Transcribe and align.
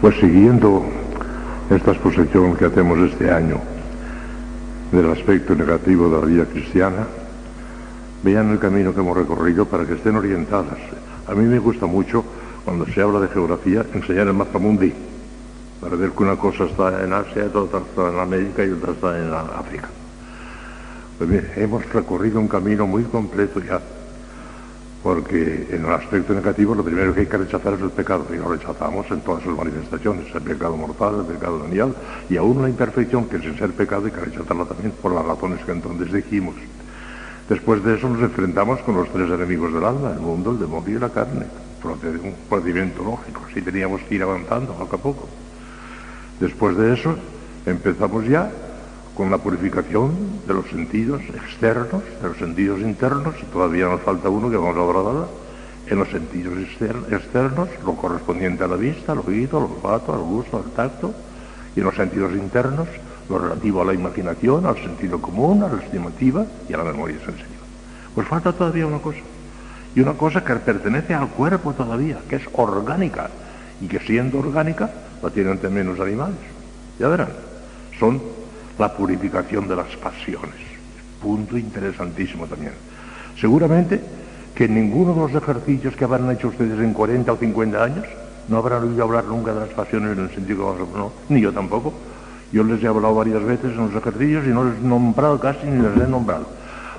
Pues 0.00 0.16
siguiendo 0.18 0.82
esta 1.68 1.90
exposición 1.90 2.56
que 2.56 2.64
hacemos 2.64 2.98
este 3.00 3.30
año 3.30 3.58
del 4.90 5.10
aspecto 5.12 5.54
negativo 5.54 6.08
de 6.08 6.18
la 6.18 6.24
vida 6.24 6.44
cristiana, 6.46 7.06
vean 8.22 8.50
el 8.50 8.58
camino 8.58 8.94
que 8.94 9.00
hemos 9.00 9.14
recorrido 9.14 9.66
para 9.66 9.84
que 9.84 9.92
estén 9.92 10.16
orientadas. 10.16 10.78
A 11.26 11.34
mí 11.34 11.44
me 11.44 11.58
gusta 11.58 11.84
mucho, 11.84 12.24
cuando 12.64 12.86
se 12.86 13.02
habla 13.02 13.20
de 13.20 13.28
geografía, 13.28 13.84
enseñar 13.92 14.28
el 14.28 14.32
mapa 14.32 14.58
mundi, 14.58 14.90
para 15.82 15.96
ver 15.96 16.12
que 16.12 16.22
una 16.22 16.36
cosa 16.36 16.64
está 16.64 17.04
en 17.04 17.12
Asia, 17.12 17.50
otra 17.52 17.80
está 17.80 18.08
en 18.08 18.20
América 18.20 18.64
y 18.64 18.70
otra 18.70 18.92
está 18.92 19.18
en 19.18 19.34
África. 19.34 19.88
Pues 21.18 21.28
bien, 21.28 21.46
hemos 21.56 21.86
recorrido 21.92 22.40
un 22.40 22.48
camino 22.48 22.86
muy 22.86 23.02
completo 23.02 23.60
ya 23.60 23.78
porque 25.02 25.68
en 25.70 25.84
el 25.84 25.92
aspecto 25.92 26.34
negativo 26.34 26.74
lo 26.74 26.84
primero 26.84 27.14
que 27.14 27.20
hay 27.20 27.26
que 27.26 27.38
rechazar 27.38 27.74
es 27.74 27.80
el 27.80 27.90
pecado, 27.90 28.26
y 28.32 28.36
lo 28.36 28.50
rechazamos 28.50 29.10
en 29.10 29.20
todas 29.22 29.42
sus 29.42 29.56
manifestaciones, 29.56 30.34
el 30.34 30.42
pecado 30.42 30.76
mortal, 30.76 31.20
el 31.20 31.34
pecado 31.34 31.60
venial, 31.60 31.94
y 32.28 32.36
aún 32.36 32.60
la 32.60 32.68
imperfección, 32.68 33.26
que 33.26 33.38
sin 33.38 33.56
ser 33.56 33.70
pecado 33.72 34.04
hay 34.06 34.12
que 34.12 34.20
rechazarla 34.20 34.66
también 34.66 34.92
por 35.00 35.12
las 35.12 35.24
razones 35.24 35.64
que 35.64 35.72
entonces 35.72 36.12
dijimos. 36.12 36.54
Después 37.48 37.82
de 37.82 37.96
eso 37.96 38.08
nos 38.08 38.22
enfrentamos 38.22 38.80
con 38.80 38.94
los 38.96 39.08
tres 39.08 39.30
enemigos 39.30 39.72
del 39.72 39.84
alma, 39.84 40.12
el 40.12 40.20
mundo, 40.20 40.50
el 40.52 40.60
demonio 40.60 40.98
y 40.98 41.00
la 41.00 41.08
carne, 41.08 41.46
un 41.82 42.34
procedimiento 42.48 43.02
lógico, 43.02 43.42
así 43.50 43.62
teníamos 43.62 44.02
que 44.02 44.16
ir 44.16 44.22
avanzando 44.22 44.74
poco 44.74 44.96
a 44.96 44.98
poco. 44.98 45.28
Después 46.38 46.76
de 46.76 46.92
eso 46.92 47.16
empezamos 47.64 48.26
ya 48.26 48.50
con 49.16 49.30
la 49.30 49.38
purificación 49.38 50.12
de 50.46 50.54
los 50.54 50.66
sentidos 50.68 51.22
externos, 51.22 52.02
de 52.22 52.28
los 52.28 52.36
sentidos 52.38 52.80
internos, 52.80 53.34
y 53.42 53.46
todavía 53.46 53.86
nos 53.86 54.00
falta 54.00 54.28
uno 54.28 54.50
que 54.50 54.56
vamos 54.56 54.76
a 54.76 54.80
hablar 54.80 55.28
en 55.86 55.98
los 55.98 56.08
sentidos 56.08 56.54
externos, 57.10 57.68
lo 57.84 57.94
correspondiente 57.96 58.64
a 58.64 58.68
la 58.68 58.76
vista, 58.76 59.12
al 59.12 59.20
oído, 59.26 59.58
al 59.58 59.64
olfato, 59.64 60.14
al 60.14 60.20
gusto, 60.20 60.56
al 60.56 60.70
tacto, 60.72 61.12
y 61.74 61.80
en 61.80 61.86
los 61.86 61.96
sentidos 61.96 62.32
internos, 62.32 62.88
lo 63.28 63.38
relativo 63.38 63.82
a 63.82 63.84
la 63.84 63.94
imaginación, 63.94 64.66
al 64.66 64.76
sentido 64.76 65.20
común, 65.20 65.62
a 65.62 65.68
la 65.68 65.82
estimativa 65.82 66.44
y 66.68 66.74
a 66.74 66.78
la 66.78 66.84
memoria 66.84 67.18
sensitiva. 67.18 67.64
Pues 68.14 68.26
falta 68.26 68.52
todavía 68.52 68.86
una 68.86 68.98
cosa, 68.98 69.18
y 69.94 70.00
una 70.00 70.14
cosa 70.14 70.44
que 70.44 70.54
pertenece 70.56 71.14
al 71.14 71.28
cuerpo 71.28 71.72
todavía, 71.72 72.18
que 72.28 72.36
es 72.36 72.42
orgánica, 72.52 73.30
y 73.80 73.86
que 73.88 73.98
siendo 74.00 74.38
orgánica 74.38 74.90
la 75.22 75.30
tienen 75.30 75.58
también 75.58 75.86
los 75.86 76.00
animales. 76.00 76.36
Ya 76.98 77.08
verán, 77.08 77.30
son 77.98 78.20
la 78.80 78.92
purificación 78.92 79.68
de 79.68 79.76
las 79.76 79.94
pasiones. 79.96 80.56
Punto 81.22 81.58
interesantísimo 81.58 82.46
también. 82.46 82.72
Seguramente 83.38 84.00
que 84.54 84.66
ninguno 84.66 85.14
de 85.14 85.20
los 85.20 85.42
ejercicios 85.42 85.94
que 85.94 86.04
habrán 86.04 86.30
hecho 86.30 86.48
ustedes 86.48 86.80
en 86.80 86.94
40 86.94 87.30
o 87.30 87.36
50 87.36 87.84
años 87.84 88.06
no 88.48 88.56
habrán 88.56 88.82
oído 88.84 89.04
hablar 89.04 89.24
nunca 89.26 89.52
de 89.52 89.60
las 89.60 89.68
pasiones 89.68 90.16
en 90.16 90.24
el 90.24 90.30
sentido 90.30 90.74
que 90.74 90.98
no, 90.98 91.12
ni 91.28 91.42
yo 91.42 91.52
tampoco. 91.52 91.92
Yo 92.52 92.64
les 92.64 92.82
he 92.82 92.88
hablado 92.88 93.14
varias 93.14 93.44
veces 93.44 93.72
en 93.72 93.76
los 93.76 93.94
ejercicios 93.94 94.46
y 94.46 94.48
no 94.48 94.64
les 94.64 94.78
he 94.78 94.82
nombrado 94.82 95.38
casi 95.38 95.66
ni 95.66 95.80
les 95.82 95.96
he 95.96 96.08
nombrado. 96.08 96.46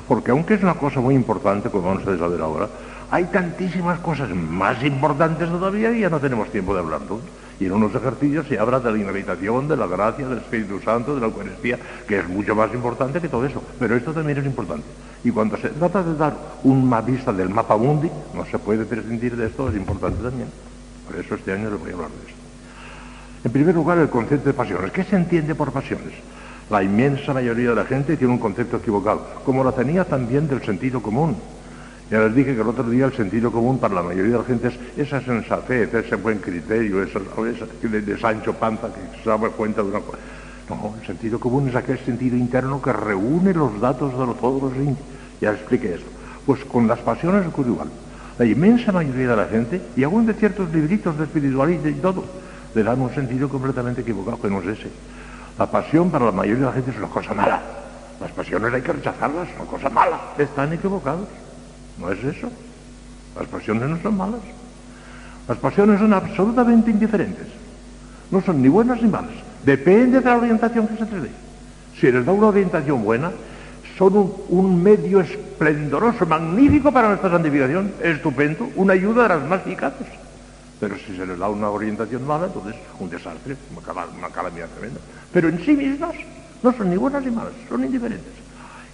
Porque 0.07 0.31
aunque 0.31 0.53
es 0.53 0.63
una 0.63 0.75
cosa 0.75 1.02
muy 1.02 1.15
importante, 1.15 1.69
como 1.69 1.91
ustedes 1.93 2.21
a 2.21 2.27
ver 2.27 2.41
ahora, 2.41 2.67
hay 3.09 3.25
tantísimas 3.25 3.99
cosas 3.99 4.29
más 4.29 4.81
importantes 4.83 5.49
todavía 5.49 5.91
y 5.91 6.02
ya 6.02 6.09
no 6.09 6.19
tenemos 6.19 6.49
tiempo 6.52 6.73
de 6.73 6.79
hablar 6.79 7.02
y 7.62 7.67
en 7.67 7.73
unos 7.73 7.94
ejercicios 7.94 8.48
se 8.48 8.58
habla 8.58 8.80
de 8.80 8.92
la 8.92 8.98
inhabitación, 8.98 9.67
de 9.67 9.78
la 9.78 9.86
gracia, 9.86 10.28
del 10.28 10.40
Espíritu 10.40 10.80
Santo, 10.80 11.14
de 11.14 11.22
la 11.22 11.28
Eucaristía, 11.28 11.78
que 12.08 12.17
es 12.17 12.28
mucho 12.28 12.56
más 12.56 12.73
importante 12.73 13.22
que 13.22 13.30
todo 13.30 13.45
eso. 13.45 13.62
Pero 13.78 13.95
esto 13.95 14.12
también 14.14 14.40
es 14.40 14.45
importante. 14.48 14.84
Y 15.23 15.30
cuando 15.30 15.56
se 15.58 15.70
trata 15.70 16.02
de 16.02 16.16
dar 16.16 16.36
una 16.64 17.02
vista 17.02 17.32
del 17.32 17.50
mapa 17.50 17.78
mundi, 17.78 18.09
no 18.34 18.48
se 18.48 18.58
puede 18.58 18.84
prescindir 18.86 19.36
de 19.36 19.45
esto, 19.45 19.70
es 19.70 19.76
importante 19.76 20.23
también. 20.23 20.48
Por 21.08 21.20
eso 21.20 21.36
este 21.36 21.54
año 21.54 21.70
les 21.70 21.80
voy 21.80 21.92
a 21.92 21.94
hablar 21.94 22.09
de 22.09 22.30
esto. 22.30 22.42
En 23.44 23.52
primer 23.52 23.76
lugar, 23.76 24.00
el 24.00 24.09
concepto 24.09 24.50
de 24.50 24.54
pasiones. 24.54 24.92
¿Qué 24.92 25.04
se 25.04 25.16
entiende 25.16 25.54
por 25.54 25.72
pasiones? 25.72 26.14
La 26.72 26.82
inmensa 26.82 27.32
mayoría 27.32 27.70
de 27.70 27.76
la 27.76 27.86
gente 27.86 28.17
tiene 28.17 28.34
un 28.34 28.39
concepto 28.39 28.78
equivocado, 28.78 29.23
como 29.45 29.64
lo 29.64 29.72
tenía 29.72 30.04
también 30.04 30.48
del 30.48 30.64
sentido 30.64 31.00
común. 31.00 31.36
Ya 32.11 32.20
les 32.20 32.36
dije 32.36 32.54
que 32.54 32.60
el 32.60 32.67
otro 32.67 32.83
día 32.89 33.05
el 33.05 33.14
sentido 33.14 33.54
común 33.54 33.80
para 33.80 33.94
la 33.94 34.04
mayoría 34.04 34.33
de 34.33 34.38
la 34.39 34.44
gente 34.44 34.67
es 34.67 35.08
esa 35.08 35.22
sensatez, 35.22 35.94
ese 35.94 36.17
buen 36.17 36.39
criterio, 36.39 37.02
esa, 37.02 37.20
de, 37.20 38.17
Sancho 38.20 38.54
Panza 38.54 38.89
que 38.94 39.23
se 39.23 39.30
da 39.30 39.38
cuenta 39.38 39.82
de 39.82 39.88
una 39.88 40.02
cosa. 40.02 40.17
No, 40.70 40.94
el 41.00 41.08
sentido 41.08 41.39
común 41.39 41.70
es 41.70 41.76
aquel 41.76 41.98
sentido 42.00 42.36
interno 42.36 42.82
que 42.82 42.92
reúne 42.92 43.54
los 43.54 43.80
datos 43.80 44.11
de 44.11 44.26
los 44.26 44.76
indios. 44.76 44.98
Ya 45.39 45.54
expliqué 45.54 45.94
eso. 45.94 46.05
Pues 46.45 46.66
con 46.66 46.86
las 46.86 47.00
pasiones 47.00 47.48
ocurre 47.48 47.70
igual. 47.70 47.88
La 48.38 48.44
inmensa 48.44 48.92
mayoría 48.92 49.30
de 49.30 49.36
la 49.38 49.45
gente, 49.45 49.82
y 49.95 50.04
aún 50.04 50.26
de 50.26 50.33
ciertos 50.33 50.70
libritos 50.73 51.17
de 51.17 51.23
espiritualidad 51.23 51.86
y 51.86 51.94
todo, 51.94 52.26
le 52.76 52.83
dan 52.83 53.00
un 53.00 53.16
sentido 53.16 53.48
completamente 53.48 54.02
equivocado, 54.02 54.42
que 54.42 54.50
no 54.50 54.60
es 54.60 54.80
ese. 54.80 54.89
La 55.58 55.71
pasión 55.71 56.11
para 56.11 56.26
la 56.26 56.32
mayoría 56.33 56.60
de 56.60 56.66
la 56.66 56.73
gente 56.73 56.92
es 56.92 56.98
una 56.98 57.08
cosa 57.08 57.33
mala. 57.33 57.61
Las 58.20 58.32
pasiones 58.32 58.73
hay 58.73 58.82
que 58.82 58.92
rechazarlas, 58.92 59.48
es 59.48 59.55
una 59.55 59.70
cosa 59.70 59.89
mala. 59.89 60.20
Están 60.38 60.73
equivocados. 60.73 61.27
No 61.97 62.11
es 62.11 62.23
eso. 62.23 62.49
Las 63.37 63.47
pasiones 63.47 63.89
no 63.89 64.02
son 64.02 64.17
malas. 64.17 64.41
Las 65.47 65.57
pasiones 65.57 65.99
son 65.99 66.13
absolutamente 66.13 66.91
indiferentes. 66.91 67.47
No 68.29 68.41
son 68.41 68.61
ni 68.61 68.67
buenas 68.67 69.02
ni 69.02 69.09
malas. 69.09 69.33
Depende 69.65 70.19
de 70.19 70.25
la 70.25 70.37
orientación 70.37 70.87
que 70.87 70.97
se 70.97 71.11
les 71.11 71.23
dé. 71.23 71.29
Si 71.99 72.11
les 72.11 72.25
da 72.25 72.31
una 72.31 72.47
orientación 72.47 73.03
buena, 73.03 73.31
son 73.97 74.33
un, 74.49 74.81
medio 74.81 75.21
esplendoroso, 75.21 76.25
magnífico 76.25 76.91
para 76.91 77.09
nuestra 77.09 77.29
santificación, 77.29 77.91
estupendo, 78.02 78.69
una 78.75 78.93
ayuda 78.93 79.23
de 79.23 79.29
las 79.29 79.47
más 79.47 79.61
eficaces. 79.61 80.08
Pero 80.79 80.95
si 80.97 81.15
se 81.15 81.25
les 81.25 81.37
da 81.37 81.49
una 81.49 81.69
orientación 81.69 82.25
mala, 82.25 82.47
entonces 82.47 82.75
un 82.99 83.09
desastre, 83.09 83.55
una 84.17 84.29
calamidad 84.29 84.67
tremenda. 84.69 84.99
Pero 85.31 85.49
en 85.49 85.63
sí 85.63 85.73
mismas 85.73 86.15
no 86.63 86.73
son 86.73 86.89
ni 86.89 86.97
buenas 86.97 87.23
ni 87.23 87.31
malas, 87.31 87.53
son 87.69 87.83
indiferentes 87.83 88.41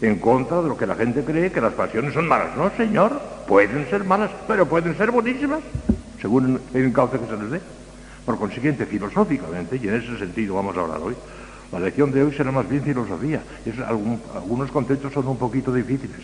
en 0.01 0.19
contra 0.19 0.61
de 0.61 0.67
lo 0.67 0.77
que 0.77 0.85
la 0.85 0.95
gente 0.95 1.23
cree 1.23 1.51
que 1.51 1.61
las 1.61 1.73
pasiones 1.73 2.13
son 2.13 2.27
malas. 2.27 2.55
No, 2.55 2.69
señor, 2.77 3.19
pueden 3.47 3.89
ser 3.89 4.03
malas, 4.03 4.31
pero 4.47 4.67
pueden 4.67 4.95
ser 4.97 5.11
buenísimas, 5.11 5.59
según 6.21 6.59
el 6.73 6.93
cauce 6.93 7.19
que 7.19 7.25
se 7.25 7.37
les 7.37 7.51
dé. 7.51 7.61
Por 8.25 8.37
consiguiente, 8.37 8.85
filosóficamente, 8.85 9.79
y 9.81 9.87
en 9.87 9.95
ese 9.95 10.17
sentido 10.17 10.55
vamos 10.55 10.77
a 10.77 10.81
hablar 10.81 10.99
hoy, 11.01 11.15
la 11.71 11.79
lección 11.79 12.11
de 12.11 12.23
hoy 12.23 12.33
será 12.33 12.51
más 12.51 12.69
bien 12.69 12.83
filosofía. 12.83 13.41
algunos 14.33 14.71
conceptos 14.71 15.13
son 15.13 15.27
un 15.27 15.37
poquito 15.37 15.73
difíciles, 15.73 16.21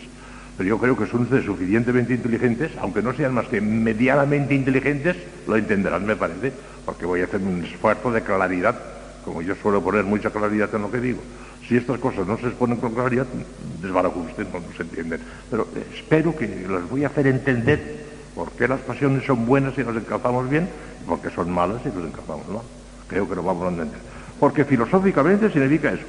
pero 0.56 0.68
yo 0.68 0.78
creo 0.78 0.96
que 0.96 1.06
son 1.06 1.22
ustedes 1.22 1.44
suficientemente 1.44 2.14
inteligentes, 2.14 2.72
aunque 2.80 3.02
no 3.02 3.12
sean 3.14 3.34
más 3.34 3.46
que 3.48 3.60
medianamente 3.60 4.54
inteligentes, 4.54 5.16
lo 5.46 5.56
entenderán, 5.56 6.06
me 6.06 6.16
parece, 6.16 6.52
porque 6.84 7.06
voy 7.06 7.22
a 7.22 7.24
hacer 7.24 7.40
un 7.40 7.64
esfuerzo 7.64 8.12
de 8.12 8.22
claridad, 8.22 8.74
como 9.24 9.42
yo 9.42 9.54
suelo 9.56 9.82
poner 9.82 10.04
mucha 10.04 10.30
claridad 10.30 10.68
en 10.74 10.82
lo 10.82 10.90
que 10.90 11.00
digo. 11.00 11.20
Si 11.68 11.76
estas 11.76 11.98
cosas 11.98 12.26
no 12.26 12.36
se 12.36 12.48
exponen 12.48 12.76
con 12.76 12.92
claridad, 12.94 13.26
usted, 13.32 14.46
no, 14.52 14.60
no 14.60 14.76
se 14.76 14.82
entienden. 14.82 15.20
Pero 15.50 15.66
espero 15.94 16.36
que 16.36 16.46
les 16.46 16.90
voy 16.90 17.04
a 17.04 17.08
hacer 17.08 17.26
entender 17.26 18.04
por 18.34 18.50
qué 18.52 18.68
las 18.68 18.80
pasiones 18.80 19.24
son 19.24 19.46
buenas 19.46 19.74
si 19.74 19.82
las 19.82 19.96
encalzamos 19.96 20.50
bien 20.50 20.68
y 21.02 21.08
por 21.08 21.20
qué 21.20 21.30
son 21.30 21.50
malas 21.50 21.82
si 21.82 21.88
las 21.88 22.06
encalzamos 22.06 22.48
mal. 22.48 22.62
Creo 23.08 23.28
que 23.28 23.34
lo 23.34 23.42
vamos 23.42 23.64
a 23.64 23.68
entender. 23.68 23.98
Porque 24.38 24.64
filosóficamente 24.64 25.50
significa 25.50 25.92
eso. 25.92 26.04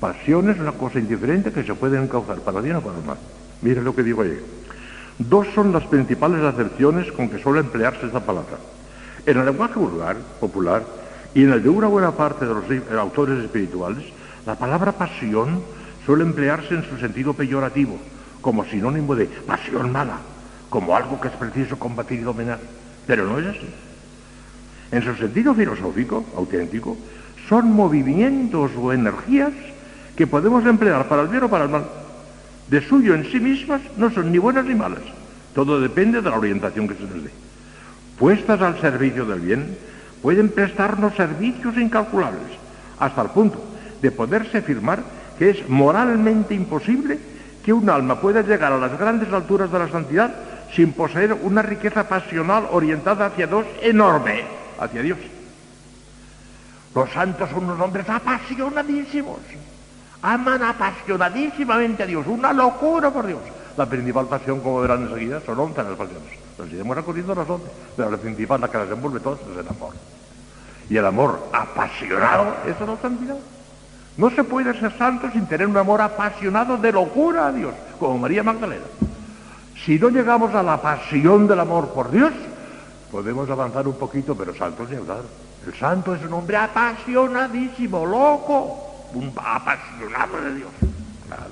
Pasión 0.00 0.50
es 0.50 0.58
una 0.58 0.72
cosa 0.72 0.98
indiferente 0.98 1.52
que 1.52 1.62
se 1.62 1.74
puede 1.74 2.02
encauzar 2.02 2.38
para 2.40 2.60
bien 2.60 2.76
o 2.76 2.80
para 2.80 2.98
mal. 3.00 3.18
Mire 3.62 3.80
lo 3.80 3.94
que 3.94 4.02
digo 4.02 4.22
ahí. 4.22 4.38
Dos 5.18 5.46
son 5.54 5.72
las 5.72 5.84
principales 5.84 6.42
acepciones 6.42 7.12
con 7.12 7.28
que 7.28 7.40
suele 7.40 7.60
emplearse 7.60 8.06
esta 8.06 8.20
palabra. 8.20 8.58
En 9.24 9.38
el 9.38 9.46
lenguaje 9.46 9.78
vulgar, 9.78 10.16
popular, 10.40 10.82
y 11.34 11.44
en 11.44 11.52
el 11.52 11.62
de 11.62 11.68
una 11.68 11.86
buena 11.86 12.10
parte 12.12 12.44
de 12.44 12.54
los 12.54 12.64
autores 12.98 13.42
espirituales, 13.44 14.04
la 14.46 14.56
palabra 14.56 14.92
pasión 14.92 15.62
suele 16.04 16.24
emplearse 16.24 16.74
en 16.74 16.84
su 16.84 16.98
sentido 16.98 17.32
peyorativo, 17.32 17.98
como 18.40 18.64
sinónimo 18.64 19.14
de 19.14 19.26
pasión 19.26 19.90
mala, 19.90 20.18
como 20.68 20.94
algo 20.94 21.20
que 21.20 21.28
es 21.28 21.34
preciso 21.34 21.78
combatir 21.78 22.20
y 22.20 22.24
dominar. 22.24 22.60
Pero 23.06 23.26
no 23.26 23.38
es 23.38 23.46
así. 23.46 23.68
En 24.92 25.02
su 25.02 25.14
sentido 25.14 25.54
filosófico, 25.54 26.24
auténtico, 26.36 26.96
son 27.48 27.72
movimientos 27.72 28.70
o 28.76 28.92
energías 28.92 29.52
que 30.14 30.26
podemos 30.26 30.64
emplear 30.66 31.08
para 31.08 31.22
el 31.22 31.28
bien 31.28 31.44
o 31.44 31.48
para 31.48 31.64
el 31.64 31.70
mal. 31.70 31.86
De 32.68 32.80
suyo 32.86 33.14
en 33.14 33.24
sí 33.30 33.40
mismas 33.40 33.80
no 33.96 34.10
son 34.10 34.30
ni 34.30 34.38
buenas 34.38 34.64
ni 34.66 34.74
malas. 34.74 35.02
Todo 35.54 35.80
depende 35.80 36.20
de 36.20 36.30
la 36.30 36.36
orientación 36.36 36.86
que 36.86 36.94
se 36.94 37.02
les 37.02 37.24
dé. 37.24 37.30
Puestas 38.18 38.60
al 38.60 38.80
servicio 38.80 39.24
del 39.24 39.40
bien, 39.40 39.76
pueden 40.22 40.50
prestarnos 40.50 41.14
servicios 41.14 41.76
incalculables, 41.76 42.42
hasta 42.98 43.22
el 43.22 43.30
punto 43.30 43.73
de 44.04 44.12
poderse 44.12 44.58
afirmar 44.58 45.00
que 45.38 45.48
es 45.48 45.66
moralmente 45.66 46.52
imposible 46.52 47.18
que 47.64 47.72
un 47.72 47.88
alma 47.88 48.20
pueda 48.20 48.42
llegar 48.42 48.70
a 48.70 48.76
las 48.76 48.98
grandes 48.98 49.32
alturas 49.32 49.72
de 49.72 49.78
la 49.78 49.88
santidad 49.88 50.30
sin 50.74 50.92
poseer 50.92 51.32
una 51.32 51.62
riqueza 51.62 52.06
pasional 52.06 52.68
orientada 52.70 53.24
hacia 53.24 53.46
Dios 53.46 53.64
enorme, 53.80 54.44
hacia 54.78 55.00
Dios. 55.00 55.18
Los 56.94 57.10
santos 57.12 57.48
son 57.48 57.64
unos 57.64 57.80
hombres 57.80 58.06
apasionadísimos, 58.06 59.38
aman 60.20 60.62
apasionadísimamente 60.62 62.02
a 62.02 62.06
Dios, 62.06 62.26
una 62.26 62.52
locura 62.52 63.10
por 63.10 63.26
Dios. 63.26 63.40
La 63.78 63.86
principal 63.86 64.26
pasión, 64.26 64.60
como 64.60 64.82
verán 64.82 65.04
enseguida, 65.04 65.40
son 65.40 65.58
once 65.58 65.82
las 65.82 65.96
pasiones. 65.96 66.28
Nos 66.58 66.70
iremos 66.70 66.94
recorriendo 66.94 67.34
las 67.34 67.48
once, 67.48 67.68
pero 67.96 68.10
la 68.10 68.18
principal, 68.18 68.60
la 68.60 68.68
que 68.68 68.76
las 68.76 68.90
envuelve 68.90 69.20
todas, 69.20 69.40
es 69.40 69.56
el 69.56 69.66
amor. 69.66 69.94
Y 70.90 70.96
el 70.98 71.06
amor 71.06 71.48
apasionado, 71.54 72.54
eso 72.66 72.92
es 72.92 73.00
santidad. 73.00 73.38
No 74.16 74.30
se 74.30 74.44
puede 74.44 74.78
ser 74.78 74.96
santo 74.96 75.28
sin 75.32 75.46
tener 75.46 75.66
un 75.66 75.76
amor 75.76 76.00
apasionado 76.00 76.76
de 76.76 76.92
locura 76.92 77.48
a 77.48 77.52
Dios, 77.52 77.74
como 77.98 78.18
María 78.18 78.42
Magdalena. 78.42 78.84
Si 79.84 79.98
no 79.98 80.08
llegamos 80.08 80.54
a 80.54 80.62
la 80.62 80.80
pasión 80.80 81.48
del 81.48 81.60
amor 81.60 81.88
por 81.88 82.10
Dios, 82.10 82.32
podemos 83.10 83.50
avanzar 83.50 83.88
un 83.88 83.98
poquito, 83.98 84.36
pero 84.36 84.54
santo 84.54 84.84
es 84.84 84.90
llegar. 84.90 85.22
El 85.66 85.74
santo 85.74 86.14
es 86.14 86.22
un 86.22 86.32
hombre 86.32 86.56
apasionadísimo, 86.56 88.06
loco, 88.06 89.08
un 89.14 89.32
apasionado 89.36 90.40
de 90.42 90.54
Dios. 90.54 90.70
Claro. 91.26 91.50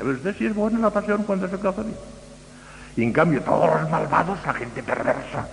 A 0.00 0.02
ver 0.02 0.14
usted 0.14 0.36
si 0.36 0.46
es 0.46 0.54
buena 0.54 0.78
la 0.78 0.90
pasión 0.90 1.24
cuando 1.24 1.48
se 1.48 1.58
casa 1.58 1.82
bien. 1.82 1.96
Y 2.96 3.02
en 3.02 3.12
cambio 3.12 3.42
todos 3.42 3.68
los 3.80 3.90
malvados, 3.90 4.38
la 4.44 4.54
gente 4.54 4.82
perversa, 4.82 5.48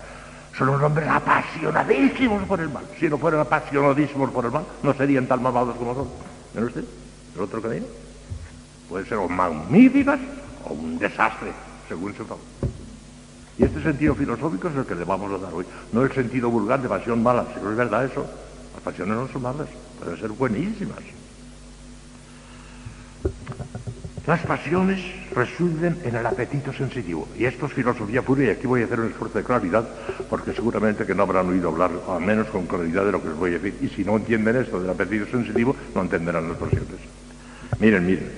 son 0.58 0.70
unos 0.70 0.82
hombres 0.82 1.08
apasionadísimos 1.08 2.44
por 2.46 2.60
el 2.60 2.70
mal. 2.70 2.84
Si 3.00 3.08
no 3.08 3.18
fueran 3.18 3.42
apasionadísimos 3.42 4.32
por 4.32 4.46
el 4.46 4.52
mal, 4.52 4.66
no 4.82 4.94
serían 4.94 5.28
tan 5.28 5.42
malvados 5.42 5.76
como 5.76 5.94
son. 5.94 6.08
¿Ven 6.54 6.64
usted? 6.64 6.84
El 7.36 7.42
otro 7.42 7.62
camino. 7.62 7.86
Puede 8.90 9.06
ser 9.06 9.18
o 9.18 9.30
magníficas 9.30 10.20
o 10.66 10.74
un 10.74 10.98
desastre, 10.98 11.52
según 11.88 12.16
su 12.16 12.26
favor. 12.26 12.44
Y 13.60 13.64
este 13.64 13.82
sentido 13.84 14.16
filosófico 14.16 14.70
es 14.70 14.76
el 14.76 14.86
que 14.86 14.96
le 14.96 15.04
vamos 15.04 15.32
a 15.32 15.38
dar 15.38 15.54
hoy. 15.54 15.66
No 15.92 16.04
el 16.04 16.12
sentido 16.12 16.50
vulgar 16.50 16.82
de 16.82 16.90
pasión 16.90 17.22
mala, 17.22 17.46
si 17.54 17.62
no 17.62 17.72
es 17.72 17.78
verdad 17.78 18.06
eso. 18.06 18.26
Las 18.74 18.84
pasiones 18.84 19.16
no 19.16 19.28
son 19.28 19.42
malas, 19.42 19.68
pueden 20.00 20.20
ser 20.20 20.30
buenísimas. 20.30 21.00
Las 24.28 24.42
pasiones 24.42 25.00
residen 25.34 26.00
en 26.04 26.18
el 26.18 26.26
apetito 26.26 26.74
sensitivo. 26.74 27.30
Y 27.40 27.46
esto 27.46 27.68
es 27.68 27.72
filosofía 27.72 28.22
pura 28.22 28.44
y 28.44 28.50
aquí 28.50 28.68
voy 28.68 28.82
a 28.82 28.86
hacer 28.86 29.00
un 29.00 29.08
esfuerzo 29.08 29.38
de 29.38 29.46
claridad 29.46 29.88
porque 30.30 30.52
seguramente 30.52 31.06
que 31.06 31.16
no 31.16 31.24
habrán 31.24 31.48
oído 31.48 31.70
hablar, 31.70 31.92
al 32.10 32.20
menos 32.20 32.48
con 32.48 32.68
claridad, 32.68 33.06
de 33.06 33.14
lo 33.14 33.22
que 33.22 33.30
os 33.30 33.38
voy 33.38 33.52
a 33.52 33.60
decir. 33.60 33.76
Y 33.82 33.88
si 33.88 34.04
no 34.04 34.18
entienden 34.18 34.58
esto 34.58 34.82
del 34.82 34.90
apetito 34.90 35.28
sensitivo, 35.28 35.74
no 35.96 36.02
entenderán 36.02 36.50
las 36.50 36.58
pasiones. 36.58 37.00
Miren, 37.80 38.06
miren. 38.06 38.30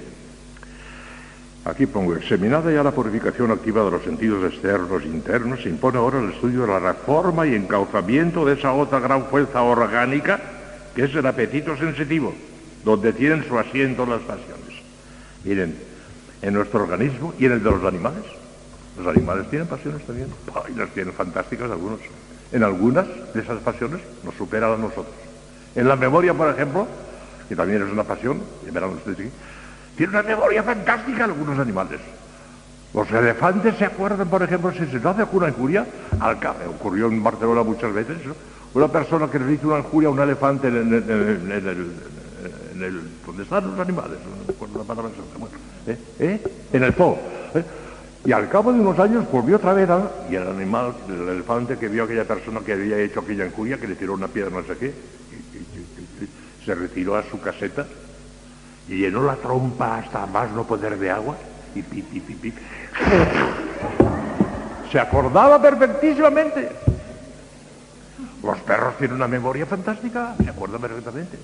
Aquí 1.65 1.87
pongo, 1.87 2.15
examinada 2.15 2.71
ya 2.71 2.83
la 2.83 2.91
purificación 2.91 3.49
activa 3.49 3.83
de 3.83 3.89
los 3.89 4.03
sentidos 4.03 4.53
externos 4.53 5.01
e 5.01 5.07
internos, 5.07 5.63
se 5.63 5.69
impone 5.69 5.97
ahora 5.97 6.19
el 6.19 6.29
estudio 6.33 6.61
de 6.61 6.67
la 6.67 6.79
reforma 6.79 7.47
y 7.47 7.55
encauzamiento 7.55 8.45
de 8.45 8.53
esa 8.53 8.73
otra 8.73 8.99
gran 8.99 9.25
fuerza 9.25 9.63
orgánica 9.63 10.39
que 10.95 11.05
es 11.05 11.15
el 11.15 11.25
apetito 11.25 11.75
sensitivo, 11.77 12.35
donde 12.85 13.11
tienen 13.11 13.43
su 13.47 13.57
asiento 13.57 14.05
las 14.05 14.21
pasiones. 14.21 14.68
Miren, 15.43 15.75
en 16.41 16.53
nuestro 16.53 16.83
organismo 16.83 17.33
y 17.37 17.45
en 17.45 17.53
el 17.53 17.63
de 17.63 17.71
los 17.71 17.83
animales. 17.83 18.23
Los 18.97 19.07
animales 19.07 19.49
tienen 19.49 19.67
pasiones 19.67 20.05
también. 20.05 20.27
Y 20.73 20.77
las 20.77 20.89
tienen 20.89 21.13
fantásticas 21.13 21.71
algunos. 21.71 21.99
En 22.51 22.63
algunas 22.63 23.05
de 23.33 23.41
esas 23.41 23.59
pasiones 23.61 24.01
nos 24.23 24.35
superan 24.35 24.73
a 24.73 24.77
nosotros. 24.77 25.15
En 25.75 25.87
la 25.87 25.95
memoria, 25.95 26.33
por 26.33 26.49
ejemplo, 26.49 26.87
que 27.47 27.55
también 27.55 27.81
es 27.83 27.91
una 27.91 28.03
pasión, 28.03 28.41
y 28.67 28.71
verán 28.71 28.89
ustedes 28.91 29.19
aquí, 29.19 29.29
tiene 29.95 30.11
una 30.11 30.23
memoria 30.23 30.63
fantástica 30.63 31.25
algunos 31.25 31.59
animales. 31.59 31.99
Los 32.93 33.09
elefantes 33.11 33.75
se 33.77 33.85
acuerdan, 33.85 34.27
por 34.29 34.41
ejemplo, 34.41 34.71
si 34.71 34.85
se 34.87 34.97
hace 34.97 35.23
una 35.31 35.49
injuria, 35.49 35.85
al 36.19 36.39
cabo, 36.39 36.57
ocurrió 36.69 37.07
en 37.07 37.23
Barcelona 37.23 37.63
muchas 37.63 37.93
veces, 37.93 38.17
una 38.73 38.87
persona 38.87 39.29
que 39.29 39.39
le 39.39 39.53
hizo 39.53 39.67
una 39.67 39.79
injuria 39.79 40.09
a 40.09 40.11
un 40.11 40.19
elefante 40.19 40.67
en 40.67 40.93
en 40.93 42.18
el, 42.83 43.01
donde 43.25 43.43
están 43.43 43.69
los 43.69 43.79
animales, 43.79 44.17
¿eh? 45.87 45.97
¿Eh? 46.19 46.43
en 46.73 46.83
el 46.83 46.93
zoo. 46.93 47.17
¿eh? 47.55 47.63
Y 48.25 48.31
al 48.31 48.49
cabo 48.49 48.73
de 48.73 48.79
unos 48.79 48.99
años 48.99 49.25
volvió 49.31 49.55
otra 49.55 49.73
vez 49.73 49.89
y 50.29 50.35
el 50.35 50.47
animal, 50.47 50.93
el 51.07 51.29
elefante 51.29 51.77
que 51.77 51.87
vio 51.87 52.03
a 52.03 52.05
aquella 52.05 52.25
persona 52.25 52.59
que 52.59 52.73
había 52.73 52.97
hecho 52.99 53.21
aquella 53.21 53.45
injuria, 53.45 53.77
que 53.77 53.87
le 53.87 53.95
tiró 53.95 54.13
una 54.13 54.27
piedra 54.27 54.49
no 54.49 54.63
sé 54.63 54.77
qué, 54.77 54.93
se 56.65 56.75
retiró 56.75 57.15
a 57.15 57.23
su 57.23 57.39
caseta 57.39 57.85
y 58.87 58.97
llenó 58.97 59.23
la 59.23 59.35
trompa 59.35 59.99
hasta 59.99 60.25
más 60.25 60.51
no 60.51 60.65
poder 60.65 60.99
de 60.99 61.09
agua 61.09 61.37
y 61.73 61.81
pi, 61.81 62.01
pi, 62.01 62.19
pi. 62.19 62.53
Se 64.91 64.99
acordaba 64.99 65.61
perfectísimamente. 65.61 66.69
Los 68.43 68.57
perros 68.59 68.97
tienen 68.97 69.17
una 69.17 69.27
memoria 69.27 69.65
fantástica, 69.65 70.35
se 70.43 70.49
acuerdan 70.49 70.81
perfectamente. 70.81 71.37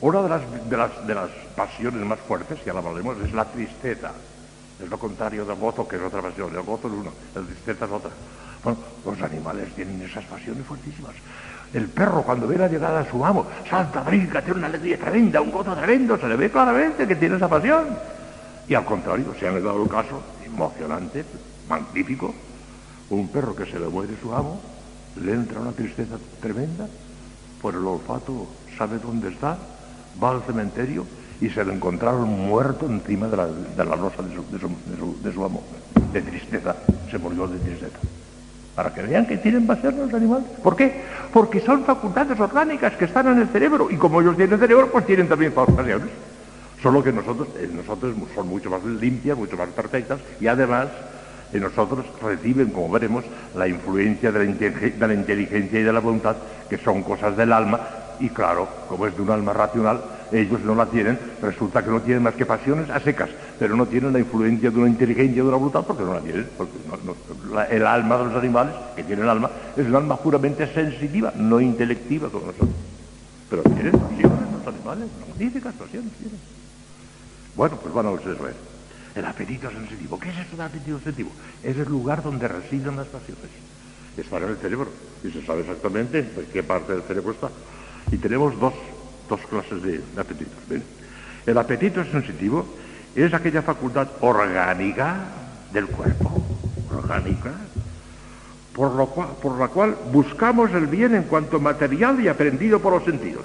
Una 0.00 0.22
de 0.22 0.28
las, 0.28 1.06
de 1.06 1.14
las, 1.14 1.30
pasiones 1.56 2.06
más 2.06 2.20
fuertes, 2.20 2.64
ya 2.64 2.72
la 2.72 2.78
hablaremos, 2.78 3.16
es 3.24 3.32
la 3.32 3.44
tristeza. 3.44 4.12
Es 4.80 4.88
lo 4.88 4.96
contrario 4.96 5.44
del 5.44 5.56
gozo, 5.56 5.88
que 5.88 5.96
es 5.96 6.02
otra 6.02 6.22
pasión. 6.22 6.54
El 6.54 6.62
gozo 6.62 6.86
es 6.86 6.94
uno, 6.94 7.10
la 7.34 7.42
tristeza 7.42 7.84
es 7.84 7.90
otra. 7.90 8.10
Bueno, 8.62 8.78
los 9.04 9.22
animales 9.22 9.74
tienen 9.74 10.00
esas 10.02 10.24
pasiones 10.24 10.64
fuertísimas. 10.64 11.14
El 11.74 11.88
perro, 11.88 12.22
cuando 12.22 12.46
ve 12.46 12.56
la 12.56 12.68
llegada 12.68 13.02
de 13.02 13.10
su 13.10 13.24
amo, 13.24 13.46
salta, 13.68 14.02
brinca, 14.02 14.40
tiene 14.40 14.58
una 14.58 14.68
alegría 14.68 14.98
tremenda, 14.98 15.40
un 15.40 15.50
gozo 15.50 15.74
tremendo, 15.74 16.16
se 16.16 16.28
le 16.28 16.36
ve 16.36 16.50
claramente 16.50 17.06
que 17.06 17.16
tiene 17.16 17.36
esa 17.36 17.48
pasión. 17.48 17.86
Y 18.68 18.74
al 18.74 18.84
contrario, 18.84 19.34
se 19.38 19.48
han 19.48 19.54
dado 19.54 19.82
un 19.82 19.88
caso 19.88 20.22
emocionante, 20.46 21.24
magnífico, 21.68 22.32
un 23.10 23.28
perro 23.28 23.56
que 23.56 23.66
se 23.66 23.80
le 23.80 23.88
muere 23.88 24.14
su 24.20 24.32
amo, 24.32 24.60
le 25.20 25.32
entra 25.32 25.60
una 25.60 25.72
tristeza 25.72 26.16
tremenda, 26.40 26.86
por 27.60 27.74
el 27.74 27.84
olfato 27.84 28.46
sabe 28.76 28.98
dónde 28.98 29.30
está, 29.30 29.58
va 30.22 30.30
al 30.30 30.42
cementerio 30.42 31.06
y 31.40 31.48
se 31.50 31.64
lo 31.64 31.72
encontraron 31.72 32.28
muerto 32.28 32.86
encima 32.86 33.28
de 33.28 33.36
la, 33.36 33.46
de 33.46 33.84
la 33.84 33.96
losa 33.96 34.22
de 34.22 34.34
su, 34.34 34.44
de, 34.50 34.58
su, 34.58 35.22
de, 35.22 35.32
su. 35.32 35.60
De 36.12 36.22
tristeza, 36.22 36.74
se 37.10 37.18
murió 37.18 37.46
de 37.46 37.58
tristeza. 37.58 37.98
Para 38.74 38.94
que 38.94 39.02
vean 39.02 39.26
que 39.26 39.36
tienen 39.38 39.66
ser 39.80 39.94
los 39.94 40.12
animales. 40.14 40.46
¿Por 40.62 40.76
qué? 40.76 41.02
Porque 41.32 41.60
son 41.60 41.84
facultades 41.84 42.38
orgánicas 42.38 42.94
que 42.94 43.04
están 43.04 43.28
en 43.28 43.38
el 43.38 43.48
cerebro 43.48 43.88
y 43.90 43.96
como 43.96 44.20
ellos 44.20 44.36
tienen 44.36 44.58
cerebro, 44.58 44.88
pues 44.90 45.06
tienen 45.06 45.28
también 45.28 45.52
pasiones. 45.52 46.08
Solo 46.82 47.02
que 47.02 47.12
nosotros, 47.12 47.48
eh, 47.56 47.68
nosotros 47.72 48.14
son 48.34 48.48
mucho 48.48 48.70
más 48.70 48.84
limpias, 48.84 49.36
mucho 49.36 49.56
más 49.56 49.68
perfectas 49.70 50.20
y 50.40 50.46
además 50.46 50.86
en 51.52 51.62
nosotros 51.62 52.04
reciben, 52.22 52.70
como 52.70 52.90
veremos, 52.90 53.24
la 53.56 53.66
influencia 53.66 54.30
de 54.30 54.44
la, 54.44 54.52
de 54.52 55.06
la 55.08 55.14
inteligencia 55.14 55.80
y 55.80 55.82
de 55.82 55.92
la 55.92 56.00
voluntad, 56.00 56.36
que 56.68 56.78
son 56.78 57.02
cosas 57.02 57.36
del 57.36 57.52
alma 57.52 57.80
y 58.20 58.28
claro, 58.30 58.68
como 58.88 59.06
es 59.06 59.16
de 59.16 59.22
un 59.22 59.30
alma 59.30 59.52
racional, 59.52 60.02
ellos 60.32 60.60
no 60.60 60.74
la 60.74 60.86
tienen, 60.86 61.18
resulta 61.40 61.82
que 61.82 61.90
no 61.90 62.00
tienen 62.00 62.22
más 62.22 62.34
que 62.34 62.44
pasiones 62.44 62.90
a 62.90 63.00
secas, 63.00 63.30
pero 63.58 63.76
no 63.76 63.86
tienen 63.86 64.12
la 64.12 64.18
influencia 64.18 64.70
de 64.70 64.78
una 64.78 64.88
inteligencia 64.88 65.42
de 65.42 65.48
una 65.48 65.56
brutal 65.56 65.84
porque 65.86 66.04
no 66.04 66.14
la 66.14 66.20
tienen. 66.20 66.48
Porque 66.56 66.72
el 67.70 67.86
alma 67.86 68.18
de 68.18 68.24
los 68.24 68.34
animales, 68.34 68.74
que 68.94 69.04
tienen 69.04 69.28
alma, 69.28 69.50
es 69.76 69.86
un 69.86 69.94
alma 69.94 70.16
puramente 70.16 70.66
sensitiva, 70.72 71.32
no 71.36 71.60
intelectiva 71.60 72.28
como 72.28 72.46
nosotros. 72.46 72.70
Pero 73.48 73.62
tienen 73.62 73.92
pasiones 73.92 74.38
los 74.52 74.74
animales, 74.74 75.08
magníficas 75.28 75.74
pasiones 75.74 76.12
tienen. 76.12 76.40
Bueno, 77.56 77.76
pues 77.76 77.94
van 77.94 78.06
a 78.06 78.10
ver. 78.10 78.54
El 79.14 79.24
apetito 79.24 79.70
sensitivo. 79.70 80.18
¿Qué 80.20 80.28
es 80.28 80.38
eso 80.38 80.56
del 80.56 80.66
apetito 80.66 80.98
sensitivo? 81.00 81.30
Es 81.62 81.76
el 81.76 81.88
lugar 81.88 82.22
donde 82.22 82.46
residen 82.46 82.96
las 82.96 83.06
pasiones. 83.06 83.44
Está 84.16 84.36
en 84.38 84.44
el 84.44 84.56
cerebro 84.56 84.88
y 85.24 85.30
se 85.30 85.44
sabe 85.44 85.60
exactamente 85.60 86.18
en 86.18 86.46
qué 86.52 86.62
parte 86.62 86.92
del 86.92 87.02
cerebro 87.02 87.32
está. 87.32 87.48
Y 88.10 88.16
tenemos 88.16 88.58
dos, 88.58 88.74
clases 89.48 89.82
de, 89.82 90.00
apetitos. 90.16 90.58
El 91.46 91.58
apetito 91.58 92.04
sensitivo 92.04 92.66
es 93.14 93.32
aquella 93.34 93.62
facultad 93.62 94.08
orgánica 94.20 95.16
del 95.72 95.86
cuerpo, 95.86 96.42
orgánica, 96.94 97.52
por, 98.72 99.58
la 99.58 99.68
cual 99.68 99.96
buscamos 100.12 100.70
el 100.72 100.86
bien 100.86 101.14
en 101.14 101.24
cuanto 101.24 101.58
material 101.58 102.20
y 102.20 102.28
aprendido 102.28 102.80
por 102.80 102.92
los 102.92 103.04
sentidos. 103.04 103.44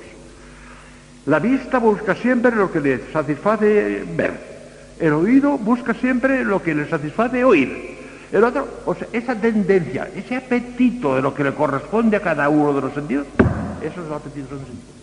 La 1.26 1.40
vista 1.40 1.80
busca 1.80 2.16
siempre 2.16 2.56
lo 2.56 2.72
que 2.72 2.82
le 2.82 3.12
satisface 3.12 4.06
ver. 4.16 4.54
El 5.00 5.14
oído 5.14 5.58
busca 5.58 5.94
siempre 5.94 6.44
lo 6.44 6.62
que 6.62 6.76
le 6.76 6.88
satisface 6.88 7.44
oír. 7.44 7.98
El 8.32 8.44
otro, 8.44 8.68
esa 9.12 9.36
tendencia, 9.36 10.10
ese 10.16 10.36
apetito 10.36 11.16
de 11.16 11.22
lo 11.22 11.34
que 11.34 11.44
le 11.44 11.54
corresponde 11.54 12.18
a 12.18 12.22
cada 12.22 12.50
uno 12.50 12.74
de 12.74 12.82
los 12.82 12.94
sentidos, 12.94 13.28
eso 13.84 14.02
es 14.02 14.08
el 14.08 14.14
apetito 14.14 14.50
sensitivo. 14.50 14.94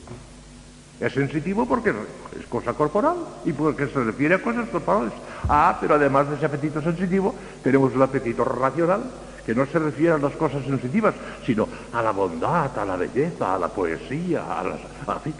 Es 1.01 1.15
sensitivo 1.15 1.67
porque 1.67 1.95
es 2.39 2.47
cosa 2.47 2.75
corporal 2.75 3.17
y 3.47 3.53
porque 3.53 3.87
se 3.87 4.05
refiere 4.05 4.35
a 4.35 4.43
cosas 4.43 4.69
corporales. 4.69 5.13
Ah, 5.49 5.79
pero 5.81 5.95
además 5.95 6.29
de 6.29 6.37
ese 6.37 6.45
apetito 6.45 6.83
sensitivo, 6.83 7.35
tenemos 7.63 7.95
un 7.95 8.03
apetito 8.03 8.45
racional 8.45 9.03
que 9.47 9.55
no 9.55 9.65
se 9.65 9.79
refiere 9.79 10.13
a 10.13 10.19
las 10.19 10.33
cosas 10.35 10.63
sensitivas, 10.65 11.15
sino 11.47 11.67
a 11.95 12.03
la 12.03 12.11
bondad, 12.11 12.79
a 12.79 12.85
la 12.85 12.97
belleza, 12.97 13.55
a 13.55 13.59
la 13.59 13.69
poesía, 13.69 14.43
a 14.43 14.63
la, 14.63 14.77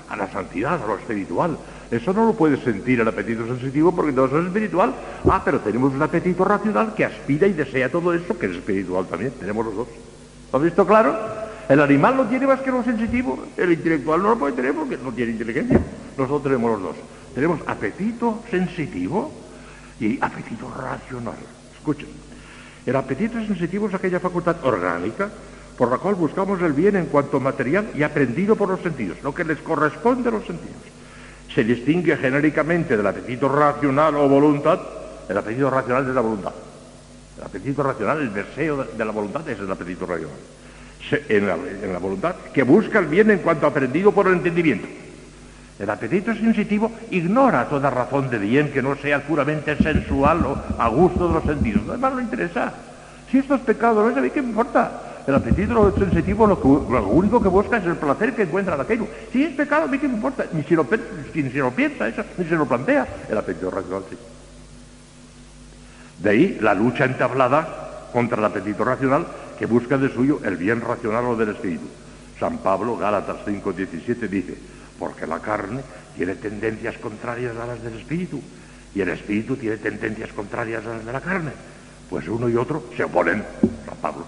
a 0.09 0.17
la 0.17 0.33
santidad, 0.33 0.83
a 0.83 0.87
lo 0.87 0.97
espiritual. 0.97 1.59
Eso 1.91 2.13
no 2.15 2.25
lo 2.25 2.33
puede 2.33 2.57
sentir 2.57 3.01
el 3.01 3.09
apetito 3.09 3.47
sensitivo 3.47 3.95
porque 3.95 4.13
todo 4.13 4.27
eso 4.27 4.39
es 4.39 4.47
espiritual. 4.47 4.95
Ah, 5.29 5.43
pero 5.45 5.61
tenemos 5.61 5.93
un 5.93 6.03
apetito 6.03 6.43
racional 6.45 6.95
que 6.95 7.05
aspira 7.05 7.47
y 7.47 7.53
desea 7.53 7.91
todo 7.91 8.15
eso 8.15 8.39
que 8.39 8.47
es 8.47 8.53
espiritual 8.53 9.07
también. 9.07 9.33
Tenemos 9.33 9.67
los 9.67 9.77
dos. 9.77 9.89
¿Lo 10.53 10.59
has 10.59 10.65
visto 10.65 10.87
claro? 10.87 11.40
El 11.71 11.79
animal 11.79 12.17
no 12.17 12.27
tiene 12.27 12.49
más 12.49 12.59
que 12.63 12.73
lo 12.73 12.83
sensitivo, 12.83 13.47
el 13.57 13.71
intelectual 13.71 14.21
no 14.21 14.31
lo 14.31 14.39
puede 14.41 14.55
tener 14.55 14.75
porque 14.75 14.99
no 14.99 15.13
tiene 15.13 15.31
inteligencia. 15.31 15.81
Nosotros 16.19 16.43
tenemos 16.43 16.73
los 16.73 16.83
dos. 16.83 16.97
Tenemos 17.33 17.61
apetito 17.65 18.43
sensitivo 18.51 19.31
y 20.01 20.19
apetito 20.21 20.69
racional. 20.69 21.37
Escuchen, 21.73 22.09
el 22.85 22.97
apetito 22.97 23.35
sensitivo 23.47 23.87
es 23.87 23.95
aquella 23.95 24.19
facultad 24.19 24.57
orgánica 24.65 25.31
por 25.79 25.93
la 25.93 25.99
cual 25.99 26.17
buscamos 26.17 26.61
el 26.61 26.73
bien 26.73 26.97
en 26.97 27.07
cuanto 27.07 27.39
material 27.39 27.93
y 27.95 28.03
aprendido 28.03 28.57
por 28.57 28.69
los 28.69 28.81
sentidos, 28.81 29.19
lo 29.23 29.33
que 29.33 29.45
les 29.45 29.59
corresponde 29.59 30.29
a 30.29 30.33
los 30.33 30.45
sentidos. 30.45 30.83
Se 31.55 31.63
distingue 31.63 32.17
genéricamente 32.17 32.97
del 32.97 33.07
apetito 33.07 33.49
racional 33.49 34.17
o 34.17 34.29
voluntad, 34.29 34.81
el 35.29 35.39
apetito 35.39 35.71
racional 35.71 36.09
es 36.09 36.15
la 36.17 36.21
voluntad. 36.21 36.53
El 37.39 37.45
apetito 37.45 37.85
racional, 37.85 38.23
el 38.23 38.35
deseo 38.35 38.83
de 38.83 39.05
la 39.05 39.13
voluntad 39.13 39.49
es 39.49 39.61
el 39.61 39.71
apetito 39.71 40.05
racional. 40.05 40.37
En, 41.29 41.47
la, 41.47 41.99
voluntad, 41.99 42.35
que 42.53 42.63
busca 42.63 42.99
el 42.99 43.07
bien 43.07 43.31
en 43.31 43.39
cuanto 43.39 43.67
aprendido 43.67 44.13
por 44.13 44.27
el 44.27 44.35
entendimiento. 44.35 44.87
El 45.79 45.89
apetito 45.89 46.35
sensitivo 46.35 46.93
ignora 47.11 47.67
toda 47.69 47.89
razón 47.89 48.29
de 48.29 48.39
bien 48.39 48.71
que 48.71 48.83
no 48.83 48.97
sea 48.97 49.23
puramente 49.23 49.77
sensual 49.77 50.45
o 50.45 50.63
a 50.79 50.89
gusto 50.89 51.29
de 51.29 51.35
los 51.35 51.45
sentidos. 51.45 51.83
Además 51.89 52.13
no 52.13 52.21
interesa. 52.21 52.73
Si 53.31 53.39
esto 53.39 53.55
es 53.55 53.63
pecado, 53.63 54.07
no 54.07 54.15
sabe 54.15 54.31
qué 54.31 54.41
importa. 54.41 55.11
El 55.27 55.35
apetito 55.35 55.95
sensitivo 55.97 56.47
lo, 56.47 57.09
único 57.09 57.41
que 57.41 57.49
busca 57.49 57.79
es 57.79 57.85
el 57.87 57.97
placer 57.97 58.35
que 58.35 58.43
encuentra 58.43 58.75
en 58.75 58.81
aquello. 58.83 59.07
Si 59.33 59.43
es 59.43 59.55
pecado, 59.55 59.85
a 59.85 59.87
mí 59.87 59.99
qué 59.99 60.09
me 60.09 60.15
importa. 60.15 60.45
Ni 60.53 60.63
si 60.65 60.75
lo, 60.75 60.87
ni 61.35 61.51
si 61.51 61.59
lo 61.59 61.71
piensa 61.71 62.09
eso, 62.09 62.25
ni 62.37 62.45
si 62.45 62.51
lo 62.51 62.67
plantea. 62.67 63.07
El 63.29 63.39
apetito 63.39 63.71
racional 63.71 64.03
sí. 64.11 64.17
De 66.23 66.31
ahí 66.31 66.59
la 66.61 66.75
lucha 66.75 67.05
entablada 67.07 68.09
contra 68.13 68.39
el 68.39 68.45
apetito 68.45 68.85
racional 68.85 69.27
que 69.61 69.67
busca 69.67 69.99
de 69.99 70.09
suyo 70.09 70.41
el 70.43 70.57
bien 70.57 70.81
racional 70.81 71.27
o 71.27 71.37
del 71.37 71.51
espíritu. 71.51 71.85
San 72.39 72.65
Pablo, 72.65 72.97
Gálatas 72.97 73.45
5.17, 73.45 74.27
dice, 74.27 74.57
porque 74.99 75.27
la 75.27 75.39
carne 75.39 75.83
tiene 76.17 76.35
tendencias 76.37 76.97
contrarias 76.97 77.55
a 77.59 77.67
las 77.67 77.83
del 77.83 77.99
espíritu 77.99 78.41
y 78.95 79.03
el 79.03 79.11
espíritu 79.11 79.57
tiene 79.57 79.77
tendencias 79.77 80.33
contrarias 80.33 80.87
a 80.87 80.97
las 80.97 81.05
de 81.05 81.13
la 81.13 81.21
carne. 81.21 81.53
Pues 82.09 82.27
uno 82.27 82.49
y 82.49 82.57
otro 82.57 82.87
se 82.97 83.05
oponen. 83.05 83.45
San 83.85 83.99
Pablo, 83.99 84.25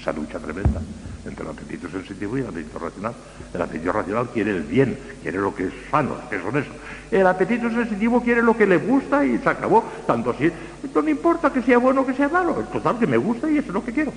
esa 0.00 0.12
lucha 0.12 0.38
tremenda 0.38 0.80
entre 1.26 1.44
el 1.44 1.50
apetito 1.50 1.88
sensitivo 1.88 2.38
y 2.38 2.40
el 2.40 2.48
apetito 2.48 2.78
racional. 2.78 3.14
El 3.52 3.62
apetito 3.62 3.92
racional 3.92 4.28
quiere 4.32 4.52
el 4.52 4.62
bien, 4.62 4.98
quiere 5.22 5.38
lo 5.38 5.54
que 5.54 5.66
es 5.66 5.72
sano, 5.90 6.16
lo 6.22 6.28
que 6.28 6.36
es 6.36 6.44
honesto. 6.44 6.72
El 7.10 7.26
apetito 7.26 7.70
sensitivo 7.70 8.22
quiere 8.22 8.42
lo 8.42 8.56
que 8.56 8.66
le 8.66 8.78
gusta 8.78 9.24
y 9.24 9.38
se 9.38 9.48
acabó. 9.48 9.84
Tanto 10.06 10.30
así, 10.30 10.50
no 10.94 11.08
importa 11.08 11.52
que 11.52 11.62
sea 11.62 11.78
bueno 11.78 12.02
o 12.02 12.06
que 12.06 12.14
sea 12.14 12.28
malo, 12.28 12.60
es 12.60 12.70
total 12.70 12.98
que 12.98 13.06
me 13.06 13.16
gusta 13.16 13.50
y 13.50 13.58
eso 13.58 13.68
es 13.68 13.74
lo 13.74 13.84
que 13.84 13.92
quiero. 13.92 14.12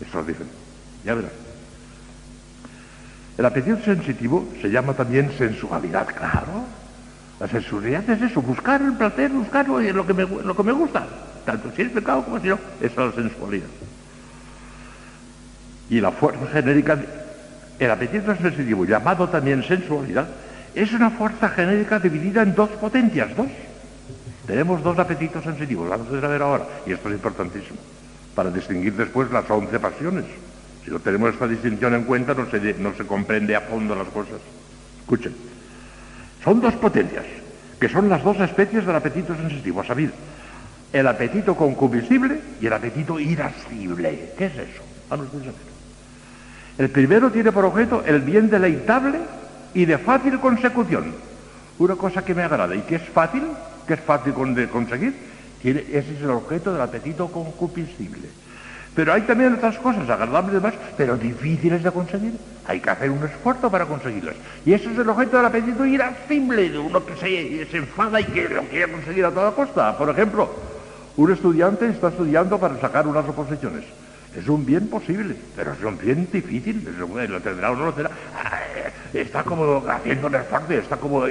Eso 0.00 0.20
es 0.20 0.26
diferente. 0.26 0.56
Ya 1.04 1.14
verás. 1.14 1.32
El 3.36 3.44
apetito 3.44 3.80
sensitivo 3.84 4.48
se 4.60 4.68
llama 4.68 4.94
también 4.94 5.30
sensualidad, 5.38 6.08
claro. 6.08 6.64
La 7.38 7.46
sensualidad 7.46 8.08
es 8.10 8.20
eso, 8.20 8.42
buscar 8.42 8.82
el 8.82 8.94
placer, 8.94 9.30
buscar 9.30 9.68
lo, 9.68 10.06
que 10.06 10.12
me, 10.12 10.26
lo 10.26 10.56
que 10.56 10.62
me 10.64 10.72
gusta. 10.72 11.06
Tanto 11.44 11.70
si 11.74 11.82
es 11.82 11.90
pecado 11.90 12.24
como 12.24 12.40
si 12.40 12.48
no, 12.48 12.58
esa 12.80 13.06
es 13.06 13.16
la 13.16 13.22
sensualidad. 13.22 13.68
Y 15.90 16.00
la 16.00 16.10
fuerza 16.10 16.46
genérica, 16.52 16.98
el 17.78 17.90
apetito 17.90 18.34
sensitivo, 18.36 18.84
llamado 18.84 19.28
también 19.28 19.62
sensualidad, 19.62 20.26
es 20.74 20.92
una 20.92 21.10
fuerza 21.10 21.48
genérica 21.48 21.98
dividida 21.98 22.42
en 22.42 22.54
dos 22.54 22.68
potencias, 22.70 23.34
dos. 23.36 23.48
Tenemos 24.46 24.82
dos 24.82 24.98
apetitos 24.98 25.44
sensitivos, 25.44 25.88
vamos 25.88 26.08
a 26.08 26.28
ver 26.28 26.42
ahora, 26.42 26.64
y 26.86 26.92
esto 26.92 27.08
es 27.08 27.14
importantísimo, 27.14 27.78
para 28.34 28.50
distinguir 28.50 28.94
después 28.94 29.30
las 29.30 29.48
once 29.50 29.78
pasiones. 29.78 30.24
Si 30.84 30.90
no 30.90 31.00
tenemos 31.00 31.34
esta 31.34 31.46
distinción 31.46 31.94
en 31.94 32.04
cuenta, 32.04 32.32
no 32.34 32.50
se, 32.50 32.74
no 32.74 32.94
se 32.94 33.04
comprende 33.04 33.54
a 33.56 33.60
fondo 33.62 33.94
las 33.94 34.08
cosas. 34.08 34.40
Escuchen, 35.00 35.34
son 36.42 36.60
dos 36.60 36.74
potencias, 36.74 37.24
que 37.78 37.88
son 37.88 38.08
las 38.08 38.22
dos 38.22 38.40
especies 38.40 38.86
del 38.86 38.96
apetito 38.96 39.34
sensitivo, 39.34 39.80
a 39.80 39.84
saber, 39.84 40.12
el 40.92 41.06
apetito 41.06 41.54
concupiscible 41.54 42.40
y 42.60 42.66
el 42.66 42.72
apetito 42.72 43.20
irascible. 43.20 44.32
¿Qué 44.38 44.46
es 44.46 44.54
eso? 44.54 44.82
Vamos 45.10 45.28
a 45.28 45.67
el 46.78 46.90
primero 46.90 47.30
tiene 47.30 47.50
por 47.50 47.64
objeto 47.64 48.04
el 48.06 48.20
bien 48.20 48.48
deleitable 48.48 49.18
y 49.74 49.84
de 49.84 49.98
fácil 49.98 50.38
consecución. 50.38 51.12
Una 51.78 51.96
cosa 51.96 52.24
que 52.24 52.34
me 52.34 52.42
agrada 52.42 52.74
y 52.74 52.82
que 52.82 52.96
es 52.96 53.02
fácil, 53.02 53.42
que 53.86 53.94
es 53.94 54.00
fácil 54.00 54.32
de 54.54 54.68
conseguir, 54.68 55.14
ese 55.62 55.98
es 55.98 56.22
el 56.22 56.30
objeto 56.30 56.72
del 56.72 56.80
apetito 56.80 57.28
concupiscible. 57.28 58.28
Pero 58.94 59.12
hay 59.12 59.22
también 59.22 59.54
otras 59.54 59.78
cosas 59.78 60.08
agradables 60.08 60.62
más, 60.62 60.74
pero 60.96 61.16
difíciles 61.16 61.82
de 61.82 61.90
conseguir. 61.90 62.32
Hay 62.66 62.80
que 62.80 62.90
hacer 62.90 63.10
un 63.10 63.24
esfuerzo 63.24 63.70
para 63.70 63.86
conseguirlas. 63.86 64.34
Y 64.64 64.72
eso 64.72 64.90
es 64.90 64.98
el 64.98 65.08
objeto 65.08 65.36
del 65.36 65.46
apetito 65.46 65.84
irascible, 65.84 66.70
de 66.70 66.78
uno 66.78 67.04
que 67.04 67.14
se, 67.16 67.66
se 67.70 67.76
enfada 67.76 68.20
y 68.20 68.24
que 68.24 68.48
lo 68.48 68.62
quiere 68.64 68.90
conseguir 68.90 69.24
a 69.24 69.30
toda 69.30 69.52
costa. 69.52 69.96
Por 69.96 70.10
ejemplo, 70.10 70.48
un 71.16 71.32
estudiante 71.32 71.88
está 71.88 72.08
estudiando 72.08 72.58
para 72.58 72.80
sacar 72.80 73.06
unas 73.06 73.28
oposiciones. 73.28 73.84
Es 74.36 74.48
un 74.48 74.64
bien 74.64 74.88
posible, 74.88 75.34
pero 75.56 75.72
es 75.72 75.82
un 75.82 75.98
bien 75.98 76.28
difícil. 76.32 76.86
Lo 76.98 77.40
tendrá 77.40 77.70
o 77.72 77.76
no 77.76 77.86
lo 77.86 77.92
tendrá. 77.92 78.12
Ah, 78.36 78.60
está 79.12 79.42
como 79.42 79.82
haciendo 79.88 80.26
un 80.26 80.34
está 80.70 80.96
como 80.96 81.26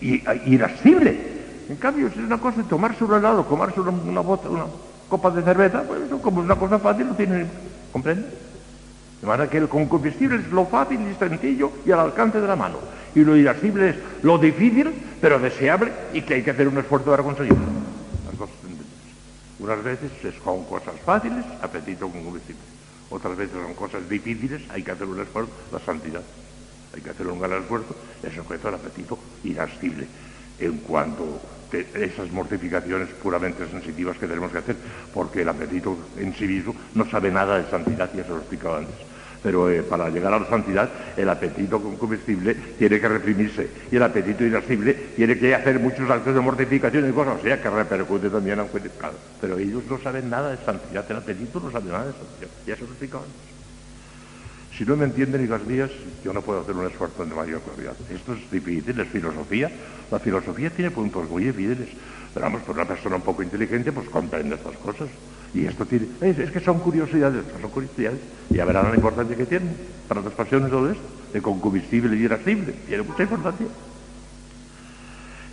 irascible. 0.00 1.34
En 1.68 1.76
cambio, 1.76 2.10
si 2.12 2.18
es 2.18 2.26
una 2.26 2.38
cosa 2.38 2.58
de 2.58 2.64
tomarse 2.64 3.04
un 3.04 3.14
helado, 3.14 3.44
tomarse 3.44 3.80
una, 3.80 3.90
una, 3.90 4.20
una 4.20 4.66
copa 5.08 5.30
de 5.30 5.42
cerveza, 5.42 5.82
pues 5.82 6.02
eso 6.02 6.20
como 6.20 6.40
una 6.40 6.56
cosa 6.56 6.78
fácil, 6.78 7.06
lo 7.08 7.14
tiene. 7.14 7.46
¿Comprende? 7.92 8.26
De 9.20 9.26
manera 9.26 9.48
que 9.48 9.58
el 9.58 9.68
concupiscible 9.68 10.36
es 10.36 10.50
lo 10.50 10.66
fácil 10.66 11.00
y 11.00 11.14
sencillo 11.14 11.72
y 11.86 11.92
al 11.92 12.00
alcance 12.00 12.40
de 12.40 12.46
la 12.46 12.56
mano. 12.56 12.78
Y 13.14 13.20
lo 13.20 13.36
irascible 13.36 13.90
es 13.90 13.96
lo 14.22 14.36
difícil, 14.38 14.92
pero 15.20 15.38
deseable 15.38 15.92
y 16.12 16.22
que 16.22 16.34
hay 16.34 16.42
que 16.42 16.50
hacer 16.50 16.68
un 16.68 16.76
esfuerzo 16.76 17.10
para 17.10 17.22
conseguirlo. 17.22 17.64
Unas 19.64 19.82
veces 19.82 20.10
son 20.44 20.62
cosas 20.66 20.92
fáciles, 21.06 21.42
apetito 21.62 22.06
concupiscible. 22.06 22.60
Otras 23.08 23.34
veces 23.34 23.54
son 23.54 23.72
cosas 23.72 24.06
difíciles, 24.06 24.60
hay 24.68 24.82
que 24.82 24.90
hacer 24.90 25.06
un 25.06 25.18
esfuerzo, 25.18 25.52
la 25.72 25.78
santidad. 25.78 26.20
Hay 26.94 27.00
que 27.00 27.08
hacer 27.08 27.26
un 27.26 27.40
gran 27.40 27.62
esfuerzo, 27.62 27.96
es 28.22 28.36
objeto 28.36 28.68
del 28.68 28.74
apetito 28.74 29.18
irascible. 29.42 30.06
En 30.58 30.76
cuanto 30.80 31.40
a 31.72 31.98
esas 31.98 32.30
mortificaciones 32.30 33.08
puramente 33.22 33.66
sensitivas 33.66 34.18
que 34.18 34.26
tenemos 34.26 34.52
que 34.52 34.58
hacer, 34.58 34.76
porque 35.14 35.40
el 35.40 35.48
apetito 35.48 35.96
en 36.18 36.34
sí 36.34 36.44
mismo 36.46 36.76
no 36.94 37.08
sabe 37.08 37.30
nada 37.30 37.56
de 37.56 37.70
santidad, 37.70 38.10
ya 38.14 38.22
se 38.22 38.28
lo 38.28 38.36
he 38.36 38.40
explicado 38.40 38.76
antes 38.76 39.13
pero 39.44 39.70
eh, 39.70 39.82
para 39.82 40.08
llegar 40.08 40.32
a 40.32 40.40
la 40.40 40.48
santidad 40.48 40.88
el 41.18 41.28
apetito 41.28 41.78
comestible 41.98 42.54
tiene 42.78 42.98
que 42.98 43.08
reprimirse 43.08 43.68
y 43.92 43.96
el 43.96 44.02
apetito 44.02 44.42
irascible 44.42 44.94
tiene 45.14 45.38
que 45.38 45.54
hacer 45.54 45.78
muchos 45.78 46.10
actos 46.10 46.34
de 46.34 46.40
mortificación 46.40 47.08
y 47.08 47.12
cosas, 47.12 47.38
o 47.40 47.42
sea, 47.42 47.60
que 47.60 47.68
repercute 47.68 48.30
también 48.30 48.58
a 48.58 48.62
un. 48.62 48.70
Pero 49.42 49.58
ellos 49.58 49.82
no 49.88 50.00
saben 50.00 50.30
nada 50.30 50.50
de 50.50 50.64
santidad, 50.64 51.04
el 51.10 51.16
apetito 51.18 51.60
no 51.60 51.70
sabe 51.70 51.90
nada 51.90 52.06
de 52.06 52.12
santidad, 52.12 52.48
ya 52.66 52.74
se 52.74 52.82
lo 52.84 53.18
antes. 53.18 53.54
Si 54.78 54.84
no 54.84 54.96
me 54.96 55.04
entienden, 55.04 55.44
hijas 55.44 55.64
mías, 55.66 55.90
yo 56.24 56.32
no 56.32 56.40
puedo 56.40 56.62
hacer 56.62 56.74
un 56.74 56.86
esfuerzo 56.86 57.24
de 57.24 57.34
mayor 57.34 57.60
claridad. 57.60 57.94
Esto 58.10 58.32
es 58.32 58.50
difícil, 58.50 58.98
es 58.98 59.08
filosofía. 59.08 59.70
La 60.10 60.18
filosofía 60.18 60.70
tiene 60.70 60.90
puntos 60.90 61.28
muy 61.30 61.46
evidentes. 61.46 61.90
Pero 62.32 62.46
vamos, 62.46 62.62
por 62.62 62.74
una 62.74 62.84
persona 62.84 63.14
un 63.14 63.22
poco 63.22 63.44
inteligente, 63.44 63.92
pues 63.92 64.08
comprende 64.08 64.56
estas 64.56 64.76
cosas. 64.78 65.08
Y 65.54 65.66
esto 65.66 65.86
tiene, 65.86 66.08
es, 66.20 66.50
que 66.50 66.60
son 66.60 66.80
curiosidades, 66.80 67.44
son 67.60 67.70
curiosidades. 67.70 68.18
Ya 68.50 68.64
verán 68.64 68.90
la 68.90 68.96
importancia 68.96 69.36
que 69.36 69.46
tienen 69.46 69.76
para 70.08 70.20
las 70.20 70.32
pasiones 70.32 70.68
todo 70.68 70.90
esto, 70.90 71.04
de 71.32 71.40
concupiscible 71.40 72.16
y 72.16 72.24
irascible. 72.24 72.74
Tiene 72.86 73.04
mucha 73.04 73.22
importancia. 73.22 73.66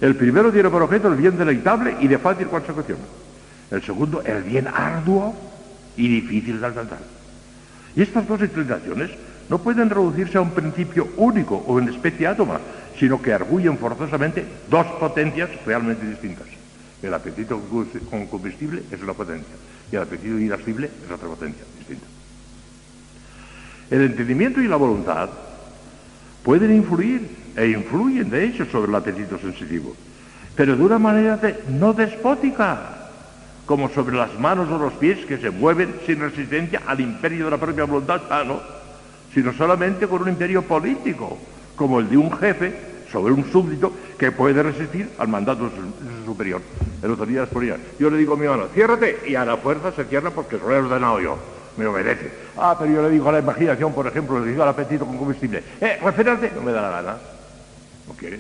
El 0.02 0.16
primero 0.16 0.52
tiene 0.52 0.70
por 0.72 0.82
objeto 0.82 1.08
el 1.08 1.16
bien 1.16 1.38
deleitable 1.38 1.98
y 2.00 2.08
de 2.08 2.18
fácil 2.18 2.48
consecución. 2.48 2.98
El 3.70 3.84
segundo, 3.84 4.24
el 4.24 4.42
bien 4.42 4.68
arduo 4.68 5.36
y 5.96 6.08
difícil 6.08 6.60
de 6.60 6.66
alcanzar. 6.66 7.00
Y 7.96 8.02
estas 8.02 8.28
dos 8.28 8.42
inclinaciones 8.42 9.12
no 9.50 9.60
pueden 9.60 9.90
reducirse 9.90 10.40
a 10.40 10.42
un 10.42 10.52
principio 10.52 11.10
único 11.18 11.58
o 11.68 11.80
en 11.80 11.90
especie 11.90 12.26
átoma, 12.26 12.60
sino 12.98 13.22
que 13.22 13.34
arguyen 13.34 13.78
forzosamente 13.78 14.46
dos 14.70 14.88
potencias 15.00 15.50
realmente 15.66 16.08
distintas. 16.08 16.48
El 17.02 17.14
apetito 17.14 17.60
con 18.10 18.28
combustible 18.28 18.84
es 18.92 19.02
una 19.02 19.14
potencia 19.14 19.56
y 19.92 19.96
el 19.96 20.04
apetito 20.04 20.38
irascible 20.38 20.90
es 21.04 21.12
otra 21.12 21.28
potencia 21.28 21.64
distinta. 21.78 22.06
El 23.90 24.02
entendimiento 24.04 24.62
y 24.62 24.68
la 24.68 24.76
voluntad 24.76 25.30
pueden 26.44 26.76
influir 26.76 27.28
e 27.56 27.68
influyen 27.68 28.30
de 28.30 28.46
hecho 28.46 28.66
sobre 28.66 28.90
el 28.90 28.96
apetito 28.96 29.38
sensitivo, 29.38 29.96
pero 30.56 30.76
de 30.76 30.84
una 30.84 31.00
manera 31.00 31.40
no 31.70 31.94
despótica, 31.94 33.10
como 33.66 33.90
sobre 33.90 34.16
las 34.16 34.38
manos 34.40 34.70
o 34.70 34.78
los 34.78 34.94
pies 34.94 35.26
que 35.26 35.38
se 35.38 35.50
mueven 35.50 35.96
sin 36.06 36.20
resistencia 36.20 36.82
al 36.86 37.00
imperio 37.00 37.46
de 37.46 37.52
la 37.52 37.58
propia 37.58 37.86
voluntad, 37.86 38.22
ah, 38.30 38.44
no, 38.46 38.62
sino 39.34 39.54
solamente 39.54 40.08
con 40.08 40.22
un 40.22 40.30
imperio 40.30 40.62
político, 40.62 41.38
como 41.76 42.00
el 42.00 42.10
de 42.10 42.18
un 42.18 42.32
jefe 42.38 42.91
sobre 43.12 43.34
un 43.34 43.52
súbdito 43.52 43.92
que 44.18 44.32
puede 44.32 44.64
resistir 44.64 45.10
al 45.18 45.28
mandato 45.28 45.66
de 45.66 45.72
su, 45.72 46.26
superior. 46.26 46.62
El 47.02 47.12
otro 47.12 47.26
día 47.26 47.46
ponía, 47.46 47.78
yo 48.00 48.10
le 48.10 48.18
digo 48.18 48.34
a 48.34 48.38
mi 48.38 48.48
mano, 48.48 48.68
ciérrate, 48.74 49.20
y 49.28 49.36
a 49.36 49.46
la 49.46 49.58
fuerza 49.58 49.92
se 49.92 50.06
cierra 50.06 50.32
porque 50.32 50.58
se 50.58 50.64
lo 50.64 50.72
he 50.72 50.78
ordenado 50.78 51.20
yo. 51.20 51.38
Me 51.78 51.86
obedece. 51.88 52.32
Ah, 52.58 52.76
pero 52.78 52.92
yo 52.92 53.02
le 53.02 53.10
digo 53.10 53.30
a 53.30 53.32
la 53.34 53.40
imaginación, 53.40 53.94
por 53.94 54.06
ejemplo, 54.06 54.40
le 54.40 54.52
digo 54.52 54.64
al 54.64 54.70
apetito 54.70 55.06
con 55.06 55.18
combustible, 55.18 55.64
eh, 55.80 56.00
reférate, 56.04 56.52
no 56.54 56.62
me 56.62 56.72
da 56.72 56.82
la 56.82 56.90
gana. 56.90 57.18
No 58.08 58.14
quiere. 58.14 58.40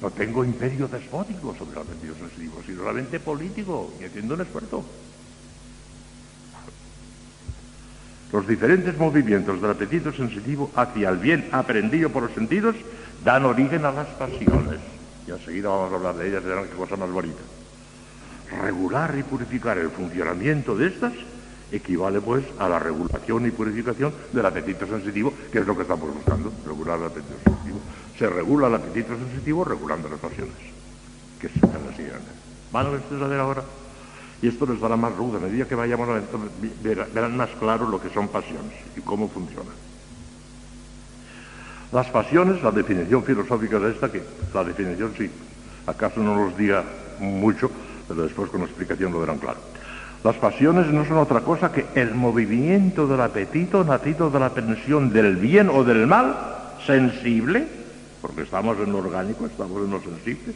No 0.00 0.10
tengo 0.10 0.44
imperio 0.44 0.88
despótico 0.88 1.54
sobre 1.58 1.72
el 1.72 1.78
apetito 1.78 2.14
sensitivo, 2.14 2.62
sino 2.64 2.78
solamente 2.80 3.20
político 3.20 3.92
y 4.00 4.04
haciendo 4.04 4.34
un 4.34 4.40
esfuerzo. 4.40 4.84
Los 8.32 8.48
diferentes 8.48 8.98
movimientos 8.98 9.62
del 9.62 9.70
apetito 9.70 10.12
sensitivo 10.12 10.70
hacia 10.74 11.08
el 11.10 11.18
bien 11.18 11.48
aprendido 11.52 12.10
por 12.10 12.24
los 12.24 12.32
sentidos 12.32 12.74
dan 13.24 13.44
origen 13.46 13.84
a 13.84 13.92
las 13.92 14.08
pasiones. 14.08 14.80
Y 15.26 15.30
enseguida 15.30 15.70
vamos 15.70 15.92
a 15.92 15.96
hablar 15.96 16.14
de 16.16 16.28
ellas, 16.28 16.44
verán 16.44 16.68
qué 16.68 16.76
cosa 16.76 16.96
más 16.96 17.10
bonita. 17.10 17.40
Regular 18.62 19.16
y 19.18 19.22
purificar 19.22 19.78
el 19.78 19.90
funcionamiento 19.90 20.76
de 20.76 20.88
estas 20.88 21.12
equivale 21.72 22.20
pues 22.20 22.44
a 22.58 22.68
la 22.68 22.78
regulación 22.78 23.46
y 23.46 23.50
purificación 23.50 24.12
del 24.32 24.46
apetito 24.46 24.86
sensitivo, 24.86 25.32
que 25.50 25.58
es 25.58 25.66
lo 25.66 25.74
que 25.74 25.82
estamos 25.82 26.14
buscando, 26.14 26.52
regular 26.66 26.98
el 26.98 27.06
apetito 27.06 27.34
sensitivo. 27.42 27.80
Se 28.18 28.28
regula 28.28 28.68
el 28.68 28.74
apetito 28.74 29.16
sensitivo 29.16 29.64
regulando 29.64 30.08
las 30.08 30.20
pasiones, 30.20 30.54
que 31.40 31.46
es 31.48 31.62
la 31.62 31.96
siguiente. 31.96 32.30
¿Van 32.70 32.86
a 32.86 33.26
ver 33.26 33.40
ahora? 33.40 33.64
Y 34.42 34.48
esto 34.48 34.66
les 34.66 34.78
dará 34.78 34.96
más 34.96 35.16
ruda. 35.16 35.38
A 35.38 35.40
medida 35.40 35.66
que 35.66 35.74
vayamos 35.74 36.08
a 36.08 36.20
verán 36.82 37.36
más 37.36 37.48
claro 37.58 37.88
lo 37.88 38.00
que 38.00 38.10
son 38.10 38.28
pasiones 38.28 38.74
y 38.94 39.00
cómo 39.00 39.28
funcionan. 39.28 39.83
Las 41.94 42.08
pasiones, 42.08 42.60
la 42.60 42.72
definición 42.72 43.22
filosófica 43.22 43.78
de 43.78 43.92
esta, 43.92 44.10
que 44.10 44.20
la 44.52 44.64
definición 44.64 45.12
sí, 45.16 45.30
acaso 45.86 46.18
no 46.18 46.34
los 46.34 46.58
diga 46.58 46.82
mucho, 47.20 47.70
pero 48.08 48.24
después 48.24 48.50
con 48.50 48.62
la 48.62 48.66
explicación 48.66 49.12
lo 49.12 49.20
verán 49.20 49.38
claro. 49.38 49.58
Las 50.24 50.34
pasiones 50.34 50.88
no 50.88 51.04
son 51.04 51.18
otra 51.18 51.42
cosa 51.42 51.70
que 51.70 51.86
el 51.94 52.16
movimiento 52.16 53.06
del 53.06 53.20
apetito 53.20 53.84
nacido 53.84 54.28
de 54.28 54.40
la 54.40 54.50
pensión 54.50 55.12
del 55.12 55.36
bien 55.36 55.68
o 55.68 55.84
del 55.84 56.08
mal 56.08 56.34
sensible, 56.84 57.68
porque 58.20 58.42
estamos 58.42 58.76
en 58.80 58.90
lo 58.90 58.98
orgánico, 58.98 59.46
estamos 59.46 59.84
en 59.84 59.92
lo 59.92 60.00
sensible, 60.00 60.52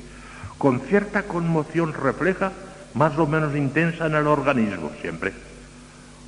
con 0.59 0.81
cierta 0.81 1.23
conmoción 1.23 1.95
refleja 1.95 2.51
más 2.95 3.17
o 3.17 3.29
menos 3.29 3.55
intensa 3.55 4.07
en 4.07 4.17
el 4.17 4.27
organismo, 4.27 4.91
siempre. 5.01 5.33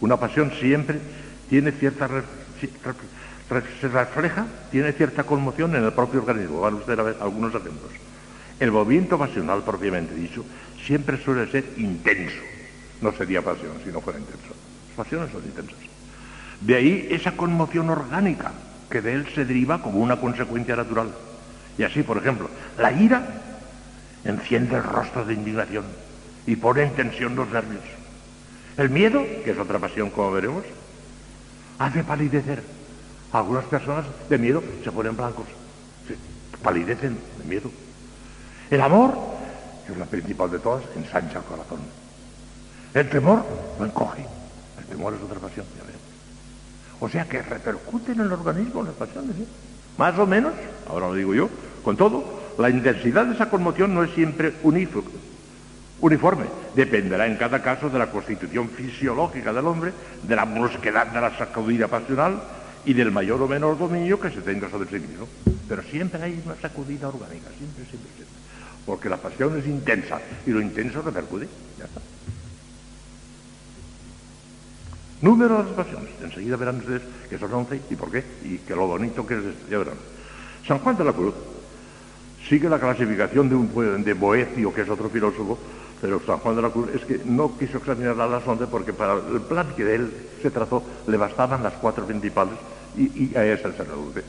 Una 0.00 0.16
pasión 0.18 0.52
siempre 0.60 1.00
tiene 1.48 1.72
cierta... 1.72 2.08
se 3.80 3.88
refleja, 3.88 4.46
tiene 4.70 4.92
cierta 4.92 5.24
conmoción 5.24 5.74
en 5.74 5.84
el 5.84 5.92
propio 5.92 6.20
organismo. 6.20 6.60
Van 6.60 6.74
ustedes 6.74 6.98
a 6.98 7.02
ver 7.02 7.16
algunos 7.20 7.54
ejemplos. 7.54 7.90
El 8.60 8.70
movimiento 8.70 9.18
pasional 9.18 9.62
propiamente 9.64 10.14
dicho 10.14 10.44
siempre 10.84 11.22
suele 11.22 11.50
ser 11.50 11.64
intenso. 11.76 12.42
No 13.00 13.12
sería 13.12 13.42
pasión 13.42 13.72
si 13.84 13.90
no 13.90 14.00
fuera 14.00 14.18
intenso. 14.18 14.54
Las 14.88 14.96
pasiones 14.96 15.32
son 15.32 15.42
intensas. 15.44 15.78
De 16.60 16.76
ahí 16.76 17.08
esa 17.10 17.32
conmoción 17.32 17.90
orgánica 17.90 18.52
que 18.90 19.00
de 19.00 19.14
él 19.14 19.26
se 19.34 19.44
deriva 19.44 19.82
como 19.82 19.98
una 19.98 20.20
consecuencia 20.20 20.76
natural. 20.76 21.10
Y 21.78 21.82
así, 21.82 22.02
por 22.02 22.18
ejemplo, 22.18 22.50
la 22.78 22.92
ira 22.92 23.26
enciende 24.24 24.76
el 24.76 24.82
rostro 24.82 25.24
de 25.24 25.34
indignación 25.34 25.84
y 26.46 26.56
pone 26.56 26.82
en 26.82 26.94
tensión 26.94 27.34
los 27.34 27.48
nervios. 27.48 27.82
El 28.76 28.90
miedo, 28.90 29.24
que 29.44 29.52
es 29.52 29.58
otra 29.58 29.78
pasión 29.78 30.10
como 30.10 30.32
veremos, 30.32 30.64
hace 31.78 32.04
palidecer. 32.04 32.62
Algunas 33.32 33.64
personas 33.66 34.04
de 34.28 34.38
miedo 34.38 34.62
se 34.82 34.90
ponen 34.90 35.16
blancos, 35.16 35.46
palidecen 36.62 37.16
de 37.38 37.44
miedo. 37.44 37.70
El 38.70 38.80
amor, 38.80 39.14
que 39.86 39.92
es 39.92 39.98
la 39.98 40.06
principal 40.06 40.50
de 40.50 40.58
todas, 40.58 40.82
ensancha 40.96 41.38
el 41.38 41.44
corazón. 41.44 41.78
El 42.92 43.08
temor 43.08 43.44
lo 43.78 43.84
encoge. 43.84 44.24
El 44.78 44.84
temor 44.86 45.14
es 45.14 45.22
otra 45.22 45.38
pasión, 45.38 45.64
ya 45.76 45.84
veremos. 45.84 46.02
O 46.98 47.08
sea 47.08 47.24
que 47.24 47.40
repercute 47.42 48.12
en 48.12 48.20
el 48.20 48.32
organismo 48.32 48.82
las 48.82 48.94
pasiones, 48.94 49.36
¿eh? 49.38 49.46
Más 49.96 50.18
o 50.18 50.26
menos, 50.26 50.52
ahora 50.88 51.08
lo 51.08 51.14
digo 51.14 51.34
yo, 51.34 51.48
con 51.84 51.96
todo, 51.96 52.24
la 52.58 52.70
intensidad 52.70 53.26
de 53.26 53.34
esa 53.34 53.48
conmoción 53.48 53.94
no 53.94 54.02
es 54.02 54.10
siempre 54.12 54.54
uniforme. 54.62 56.46
Dependerá 56.74 57.26
en 57.26 57.36
cada 57.36 57.62
caso 57.62 57.90
de 57.90 57.98
la 57.98 58.10
constitución 58.10 58.68
fisiológica 58.70 59.52
del 59.52 59.66
hombre, 59.66 59.92
de 60.22 60.36
la 60.36 60.44
brusquedad 60.44 61.06
de 61.08 61.20
la 61.20 61.36
sacudida 61.36 61.86
pasional 61.86 62.40
y 62.84 62.92
del 62.92 63.10
mayor 63.10 63.42
o 63.42 63.48
menor 63.48 63.78
dominio 63.78 64.18
que 64.18 64.30
se 64.30 64.40
tenga 64.40 64.68
sobre 64.70 64.88
sí 64.88 65.06
mismo. 65.06 65.28
Pero 65.68 65.82
siempre 65.82 66.22
hay 66.22 66.42
una 66.44 66.56
sacudida 66.56 67.08
orgánica, 67.08 67.48
siempre, 67.56 67.84
siempre, 67.84 68.10
siempre. 68.16 68.36
Porque 68.86 69.08
la 69.08 69.16
pasión 69.16 69.58
es 69.58 69.66
intensa 69.66 70.20
y 70.46 70.50
lo 70.50 70.60
intenso 70.60 71.02
repercute. 71.02 71.46
Ya 71.78 71.84
está. 71.84 72.00
Número 75.20 75.58
de 75.58 75.64
las 75.64 75.72
pasiones. 75.74 76.10
Enseguida 76.22 76.56
verán 76.56 76.78
ustedes 76.78 77.02
que 77.28 77.38
son 77.38 77.52
once 77.52 77.80
y 77.90 77.94
por 77.94 78.10
qué, 78.10 78.24
y 78.44 78.58
que 78.58 78.74
lo 78.74 78.86
bonito 78.86 79.26
que 79.26 79.34
es 79.34 79.44
esto. 79.44 79.66
Ya 79.70 79.78
verán. 79.78 79.96
San 80.66 80.78
Juan 80.78 80.96
de 80.96 81.04
la 81.04 81.12
Cruz 81.12 81.34
sigue 82.48 82.68
la 82.68 82.78
clasificación 82.78 83.48
de 83.48 83.54
un 83.54 84.02
de 84.02 84.14
Boecio, 84.14 84.72
que 84.72 84.80
es 84.80 84.88
otro 84.88 85.08
filósofo, 85.10 85.58
pero 86.00 86.20
San 86.24 86.38
Juan 86.38 86.56
de 86.56 86.62
la 86.62 86.70
Cruz 86.70 86.88
es 86.94 87.04
que 87.04 87.20
no 87.24 87.56
quiso 87.58 87.78
examinar 87.78 88.16
las 88.16 88.46
once 88.46 88.66
porque 88.66 88.92
para 88.92 89.14
el 89.14 89.40
plan 89.42 89.66
que 89.76 89.84
de 89.84 89.94
él 89.96 90.12
se 90.40 90.50
trazó 90.50 90.82
le 91.06 91.16
bastaban 91.16 91.62
las 91.62 91.74
cuatro 91.74 92.06
principales 92.06 92.54
y, 92.96 93.36
a 93.36 93.44
esa 93.44 93.70
se 93.72 93.84
reduce. 93.84 94.22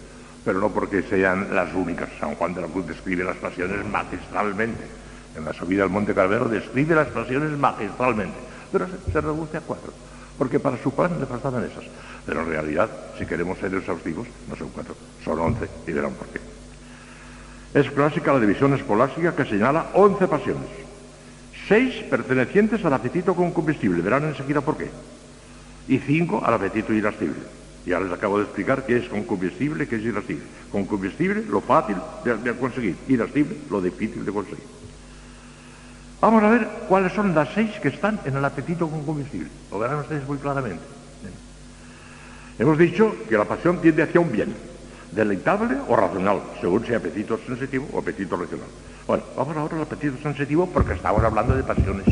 Pero 0.44 0.60
no 0.60 0.70
porque 0.70 1.04
sean 1.04 1.56
las 1.56 1.74
únicas. 1.74 2.10
San 2.20 2.36
Juan 2.36 2.54
de 2.54 2.62
la 2.62 2.68
Cruz 2.68 2.88
describe 2.88 3.24
las 3.24 3.38
pasiones 3.38 3.86
magistralmente. 3.86 4.84
En 5.38 5.46
la 5.46 5.54
subida 5.54 5.84
al 5.84 5.90
Monte 5.90 6.14
Calvero 6.14 6.50
describe 6.50 6.96
las 6.96 7.08
pasiones 7.08 7.58
magistralmente. 7.58 8.38
Pero 8.72 8.88
se, 9.12 9.22
reduce 9.22 9.58
a 9.58 9.62
cuatro. 9.62 9.94
Porque 10.38 10.60
para 10.60 10.78
su 10.82 10.92
plan 10.92 11.20
le 11.20 11.26
bastaban 11.26 11.64
esas. 11.64 11.86
Pero 12.26 12.42
en 12.42 12.48
realidad, 12.50 12.90
si 13.18 13.26
queremos 13.26 13.60
ser 13.60 13.74
exhaustivos, 13.76 14.28
no 14.50 14.56
son 14.56 14.70
cuatro, 14.70 14.96
son 15.24 15.40
once. 15.40 15.70
Y 15.88 15.92
verán 15.92 16.14
por 16.14 16.28
qué. 16.28 16.42
Es 17.80 17.90
clásica 17.92 18.34
la 18.34 18.40
división 18.40 18.74
escolástica 18.74 19.36
que 19.36 19.46
señala 19.46 19.92
once 19.94 20.28
pasiones 20.28 20.81
seis 21.72 22.04
pertenecientes 22.10 22.84
al 22.84 22.92
apetito 22.92 23.34
con 23.34 23.52
combustible, 23.52 24.02
verán 24.02 24.26
enseguida 24.26 24.60
por 24.60 24.76
qué, 24.76 24.92
y 25.88 26.00
cinco 26.00 26.44
al 26.44 26.56
apetito 26.56 26.92
irascible. 26.92 27.40
Ya 27.86 27.98
les 27.98 28.12
acabo 28.12 28.40
de 28.40 28.44
explicar 28.44 28.86
qué 28.86 28.98
es 28.98 29.08
combustible, 29.08 29.88
qué 29.88 29.96
es 29.96 30.02
irascible. 30.02 30.44
combustible, 30.70 31.46
lo 31.48 31.62
fácil 31.62 31.96
de, 32.26 32.54
conseguir, 32.56 32.98
irascible, 33.08 33.56
lo 33.70 33.82
difícil 33.82 34.26
de 34.26 34.34
conseguir. 34.34 34.66
Vamos 36.20 36.44
a 36.44 36.50
ver 36.50 36.68
cuáles 36.90 37.14
son 37.14 37.34
las 37.34 37.48
seis 37.54 37.72
que 37.82 37.88
están 37.88 38.20
en 38.26 38.36
el 38.36 38.44
apetito 38.44 38.90
con 38.90 39.06
combustible. 39.06 39.48
Lo 39.72 39.80
verán 39.80 40.00
ustedes 40.00 40.28
muy 40.28 40.40
claramente. 40.40 40.84
Hemos 42.60 42.78
dicho 42.78 43.16
que 43.30 43.38
la 43.38 43.46
pasión 43.46 43.80
tiende 43.82 44.04
hacia 44.04 44.20
un 44.20 44.30
bien, 44.30 44.54
deleitable 45.14 45.78
o 45.88 45.96
racional, 45.96 46.42
según 46.60 46.86
sea 46.86 46.98
apetito 46.98 47.40
sensitivo 47.48 47.88
o 47.94 48.00
apetito 48.00 48.36
racional. 48.36 48.68
Bueno, 49.12 49.26
vamos 49.36 49.58
ahora 49.58 49.76
al 49.76 49.82
apetito 49.82 50.18
sensitivo 50.24 50.68
porque 50.68 50.94
estamos 50.94 51.22
hablando 51.22 51.54
de 51.54 51.64
pasiones. 51.64 52.06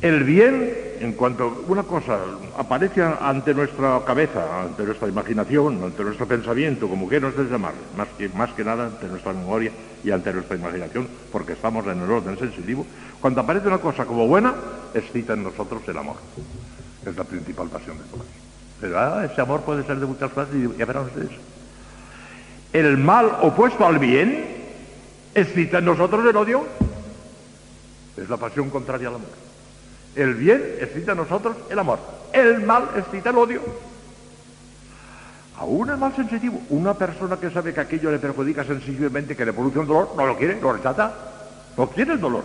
El 0.00 0.24
bien, 0.24 0.72
en 1.00 1.12
cuanto 1.12 1.62
una 1.68 1.82
cosa 1.82 2.20
aparece 2.56 3.02
ante 3.02 3.52
nuestra 3.52 4.00
cabeza, 4.06 4.62
ante 4.62 4.82
nuestra 4.82 5.08
imaginación, 5.08 5.84
ante 5.84 6.02
nuestro 6.02 6.26
pensamiento, 6.26 6.88
como 6.88 7.06
quieras 7.06 7.34
llamarle, 7.36 7.80
más 7.98 8.08
que, 8.16 8.30
más 8.30 8.50
que 8.54 8.64
nada 8.64 8.86
ante 8.86 9.06
nuestra 9.08 9.34
memoria 9.34 9.72
y 10.02 10.10
ante 10.10 10.32
nuestra 10.32 10.56
imaginación, 10.56 11.06
porque 11.30 11.52
estamos 11.52 11.86
en 11.86 12.00
el 12.00 12.10
orden 12.10 12.38
sensitivo, 12.38 12.86
cuando 13.20 13.42
aparece 13.42 13.68
una 13.68 13.76
cosa 13.76 14.06
como 14.06 14.26
buena, 14.26 14.54
excita 14.94 15.34
en 15.34 15.42
nosotros 15.42 15.82
el 15.86 15.98
amor. 15.98 16.16
Es 17.04 17.14
la 17.14 17.24
principal 17.24 17.68
pasión 17.68 17.98
de 17.98 18.04
todas. 18.04 18.26
Pero 18.80 18.98
ah, 18.98 19.22
ese 19.30 19.38
amor 19.38 19.60
puede 19.60 19.84
ser 19.84 20.00
de 20.00 20.06
muchas 20.06 20.32
clases 20.32 20.54
y 20.54 20.78
ya 20.78 20.86
verán 20.86 21.04
ustedes. 21.04 21.32
El 22.72 22.96
mal 22.96 23.26
opuesto 23.42 23.86
al 23.86 23.98
bien 23.98 24.63
excita 25.34 25.78
en 25.78 25.84
nosotros 25.84 26.24
el 26.26 26.36
odio. 26.36 26.64
Es 28.16 28.28
la 28.28 28.36
pasión 28.36 28.70
contraria 28.70 29.08
al 29.08 29.16
amor. 29.16 29.28
El 30.14 30.34
bien 30.34 30.62
excita 30.80 31.12
en 31.12 31.18
nosotros 31.18 31.56
el 31.68 31.78
amor. 31.78 31.98
El 32.32 32.60
mal 32.60 32.88
excita 32.96 33.30
el 33.30 33.38
odio. 33.38 33.60
Aún 35.58 35.90
el 35.90 35.96
mal 35.96 36.14
sensitivo, 36.14 36.60
una 36.70 36.94
persona 36.94 37.36
que 37.38 37.50
sabe 37.50 37.72
que 37.72 37.80
aquello 37.80 38.10
le 38.10 38.18
perjudica 38.18 38.64
sensiblemente, 38.64 39.36
que 39.36 39.44
le 39.44 39.52
produce 39.52 39.78
un 39.78 39.86
dolor, 39.86 40.10
no 40.16 40.26
lo 40.26 40.36
quiere, 40.36 40.60
lo 40.60 40.72
rechaza. 40.72 41.12
No 41.76 41.88
quiere 41.88 42.14
el 42.14 42.20
dolor. 42.20 42.44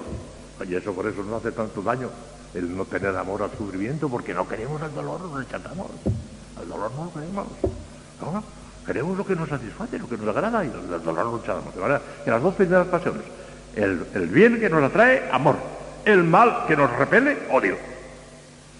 Y 0.67 0.75
eso 0.75 0.93
por 0.93 1.07
eso 1.07 1.23
nos 1.23 1.39
hace 1.39 1.51
tanto 1.51 1.81
daño 1.81 2.09
el 2.53 2.75
no 2.75 2.85
tener 2.85 3.15
amor 3.15 3.43
al 3.43 3.51
sufrimiento, 3.57 4.09
porque 4.09 4.33
no 4.33 4.47
queremos 4.47 4.81
el 4.81 4.93
dolor, 4.93 5.21
lo 5.21 5.37
rechazamos. 5.37 5.87
El 6.61 6.67
dolor 6.67 6.91
no 6.95 7.05
lo 7.05 7.13
queremos. 7.13 7.47
¿no? 8.21 8.43
Queremos 8.89 9.15
lo 9.15 9.23
que 9.23 9.35
nos 9.35 9.47
satisface, 9.47 9.99
lo 9.99 10.09
que 10.09 10.17
nos 10.17 10.35
agrada 10.35 10.65
y 10.65 10.67
el 10.67 11.03
dolor 11.03 11.27
luchamos. 11.27 11.75
De 11.75 11.79
manera 11.79 12.01
que 12.25 12.31
las 12.31 12.41
dos 12.41 12.55
primeras 12.55 12.87
pasiones, 12.87 13.21
el, 13.75 14.27
bien 14.29 14.59
que 14.59 14.67
nos 14.67 14.81
atrae, 14.81 15.29
amor. 15.31 15.57
El 16.05 16.23
mal 16.23 16.65
que 16.67 16.75
nos 16.75 16.91
repele, 16.97 17.37
odio. 17.51 17.77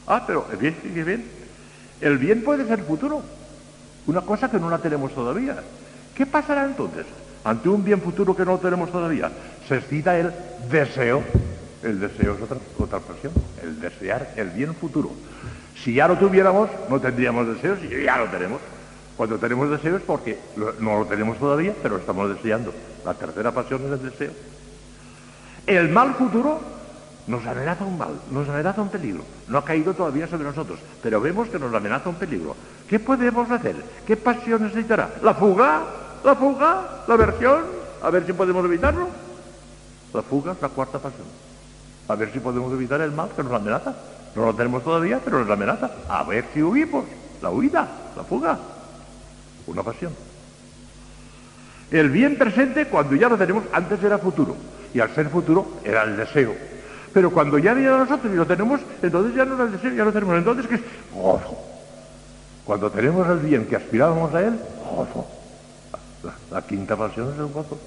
Ah, 0.08 0.24
pero 0.26 0.48
el 0.52 0.58
bien 0.58 0.76
sigue 0.82 1.04
bien. 1.04 1.30
El 2.02 2.18
bien 2.18 2.44
puede 2.44 2.66
ser 2.66 2.80
futuro. 2.86 3.22
Una 4.08 4.22
cosa 4.22 4.50
que 4.50 4.60
no 4.60 4.72
la 4.72 4.80
tenemos 4.80 5.14
todavía. 5.14 5.58
¿Qué 6.16 6.26
pasará 6.26 6.66
entonces? 6.66 7.06
Ante 7.44 7.70
un 7.70 7.84
bien 7.84 8.02
futuro 8.02 8.36
que 8.36 8.46
no 8.46 8.58
tenemos 8.58 8.92
todavía, 8.92 9.30
se 9.68 9.76
excita 9.76 10.18
el 10.18 10.34
deseo. 10.72 11.22
El 11.84 12.00
deseo 12.00 12.34
es 12.34 12.42
otra, 12.42 12.58
otra 12.80 13.00
pasión, 13.00 13.32
el 13.62 13.80
desear 13.80 14.34
el 14.38 14.50
bien 14.50 14.74
futuro. 14.74 15.12
Si 15.76 15.94
ya 15.94 16.08
lo 16.08 16.18
tuviéramos, 16.18 16.68
no 16.90 17.00
tendríamos 17.00 17.48
deseos 17.48 17.78
y 17.84 18.06
ya 18.06 18.18
lo 18.18 18.26
tenemos. 18.26 18.60
Cuando 19.20 19.38
tenemos 19.38 19.70
deseos 19.70 20.02
porque 20.08 20.40
no 20.80 21.00
lo 21.00 21.06
tenemos 21.06 21.38
todavía, 21.38 21.76
pero 21.84 21.98
estamos 21.98 22.30
deseando. 22.30 22.74
La 23.04 23.14
tercera 23.14 23.52
pasión 23.52 23.82
es 23.86 23.92
el 23.92 24.10
deseo. 24.10 24.32
El 25.68 25.90
mal 25.90 26.16
futuro 26.16 26.62
Nos 27.28 27.46
amenaza 27.46 27.84
un 27.84 27.98
mal, 27.98 28.14
nos 28.32 28.48
amenaza 28.48 28.82
un 28.82 28.88
peligro. 28.88 29.26
No 29.50 29.58
ha 29.58 29.66
caído 29.66 29.94
todavía 29.94 30.26
sobre 30.26 30.46
nosotros, 30.46 30.80
pero 31.04 31.20
vemos 31.20 31.50
que 31.50 31.60
nos 31.60 31.74
amenaza 31.74 32.08
un 32.08 32.16
peligro. 32.16 32.56
¿Qué 32.88 32.98
podemos 32.98 33.52
hacer? 33.52 33.76
¿Qué 34.08 34.16
pasión 34.16 34.64
necesitará? 34.64 35.10
¿La 35.22 35.34
fuga? 35.34 35.82
¿La 36.24 36.36
fuga? 36.36 37.04
¿La 37.06 37.18
versión? 37.18 37.66
A 38.02 38.10
ver 38.12 38.26
si 38.26 38.32
podemos 38.32 38.64
evitarlo. 38.64 39.10
La 40.14 40.22
fuga 40.22 40.54
es 40.54 40.62
la 40.62 40.70
cuarta 40.70 40.98
pasión. 40.98 41.28
A 42.08 42.16
ver 42.16 42.32
si 42.32 42.40
podemos 42.40 42.72
evitar 42.72 43.02
el 43.02 43.12
mal 43.12 43.28
que 43.36 43.44
nos 43.44 43.52
amenaza. 43.52 43.94
No 44.34 44.46
lo 44.46 44.56
tenemos 44.56 44.82
todavía, 44.82 45.20
pero 45.22 45.40
nos 45.40 45.50
amenaza. 45.50 45.92
A 46.08 46.24
ver 46.24 46.46
si 46.54 46.64
huimos. 46.64 47.04
La 47.42 47.50
huida, 47.50 47.86
la 48.16 48.24
fuga. 48.24 48.58
Una 49.70 49.84
pasión. 49.84 50.14
El 51.92 52.10
bien 52.10 52.38
presente, 52.38 52.86
cuando 52.88 53.16
ya 53.16 53.30
lo 53.30 53.38
tenemos, 53.38 53.64
antes 53.72 54.04
era 54.04 54.18
futuro. 54.18 54.56
Y 54.94 55.00
al 55.00 55.14
ser 55.14 55.30
futuro, 55.30 55.80
era 55.84 56.04
el 56.04 56.18
deseo. 56.18 56.56
Pero 57.14 57.32
cuando 57.32 57.58
ya 57.58 57.74
viene 57.74 57.90
a 57.90 57.98
nosotros 57.98 58.32
y 58.34 58.36
lo 58.36 58.46
tenemos, 58.46 58.82
entonces 59.02 59.36
ya 59.36 59.46
no 59.46 59.56
es 59.56 59.60
el 59.62 59.72
deseo, 59.72 59.94
ya 59.94 60.06
lo 60.06 60.12
tenemos. 60.12 60.38
Entonces, 60.38 60.68
¿qué 60.68 60.76
es? 60.76 60.82
Gozo. 61.14 61.58
Cuando 62.66 62.92
tenemos 62.92 63.28
el 63.28 63.40
bien 63.40 63.66
que 63.66 63.76
aspirábamos 63.76 64.34
a 64.34 64.42
él, 64.42 64.60
gozo. 64.90 65.26
La, 66.52 66.62
quinta 66.64 66.96
pasión 66.96 67.32
es 67.32 67.40
el 67.40 67.48
gozo, 67.48 67.80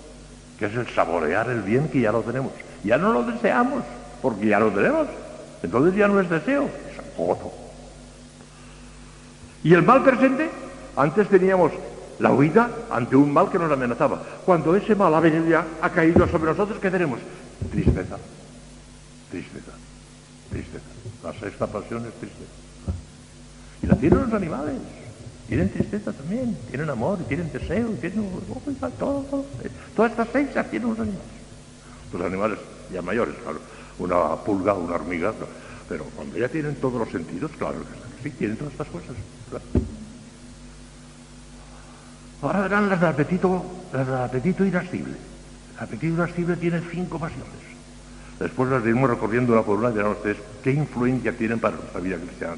que 0.58 0.66
es 0.66 0.74
el 0.74 0.88
saborear 0.88 1.50
el 1.50 1.62
bien 1.62 1.88
que 1.88 2.00
ya 2.00 2.12
lo 2.12 2.22
tenemos. 2.22 2.52
Ya 2.82 2.96
no 2.96 3.12
lo 3.12 3.24
deseamos, 3.24 3.82
porque 4.20 4.46
ya 4.46 4.58
lo 4.58 4.70
tenemos. 4.70 5.06
Entonces 5.62 5.94
ya 5.94 6.08
no 6.08 6.20
es 6.20 6.30
deseo, 6.30 6.64
es 6.64 7.16
gozo. 7.16 7.52
Y 9.62 9.74
el 9.74 9.82
mal 9.82 10.02
presente, 10.02 10.50
antes 10.96 11.28
teníamos 11.28 11.72
la 12.18 12.32
huida 12.32 12.70
ante 12.90 13.16
un 13.16 13.32
mal 13.32 13.50
que 13.50 13.58
nos 13.58 13.70
amenazaba. 13.70 14.22
Cuando 14.44 14.76
ese 14.76 14.94
mal 14.94 15.14
ha 15.14 15.20
venido 15.20 15.46
ya, 15.48 15.66
ha 15.80 15.90
caído 15.90 16.26
sobre 16.28 16.50
nosotros, 16.50 16.78
¿qué 16.78 16.90
tenemos? 16.90 17.20
Tristeza. 17.70 18.18
Tristeza. 19.30 19.72
Tristeza. 20.50 20.84
La 21.24 21.32
sexta 21.32 21.66
pasión 21.66 22.06
es 22.06 22.14
tristeza. 22.14 22.50
Y 23.82 23.86
la 23.86 23.96
tienen 23.96 24.20
los 24.20 24.32
animales. 24.32 24.74
Tienen 25.48 25.70
tristeza 25.70 26.12
también, 26.12 26.56
tienen 26.70 26.88
amor, 26.88 27.18
tienen 27.28 27.52
deseo, 27.52 27.88
tienen 28.00 28.30
todo. 28.98 29.44
Todas 29.94 30.12
estas 30.12 30.28
seis 30.32 30.48
las 30.54 30.70
tienen 30.70 30.90
los 30.90 30.98
animales. 30.98 31.26
Los 32.12 32.22
animales 32.22 32.58
ya 32.92 33.02
mayores, 33.02 33.34
claro. 33.42 33.58
Una 33.98 34.36
pulga, 34.36 34.74
una 34.74 34.94
hormiga, 34.94 35.32
pero 35.88 36.04
cuando 36.16 36.38
ya 36.38 36.48
tienen 36.48 36.76
todos 36.76 36.94
los 36.94 37.10
sentidos, 37.10 37.50
claro 37.58 37.80
que 37.80 38.30
sí, 38.30 38.36
tienen 38.36 38.56
todas 38.56 38.72
estas 38.72 38.86
cosas. 38.88 39.16
Ahora 42.42 42.60
verán 42.60 42.88
las 42.88 43.00
del 43.00 43.10
apetito, 43.10 43.64
las 43.92 44.06
del 44.06 44.16
apetito 44.16 44.64
irascible. 44.64 45.14
El 45.76 45.84
apetito 45.84 46.14
irascible 46.14 46.56
tiene 46.56 46.80
cinco 46.90 47.18
pasiones. 47.18 47.46
Después 48.38 48.68
las 48.70 48.82
iremos 48.82 49.08
recorriendo 49.08 49.62
por 49.64 49.78
una 49.78 49.90
y 49.90 49.94
verán 49.94 50.12
ustedes 50.12 50.38
qué 50.62 50.72
influencia 50.72 51.36
tienen 51.36 51.60
para 51.60 51.76
nuestra 51.76 52.00
vida 52.00 52.16
cristiana. 52.16 52.56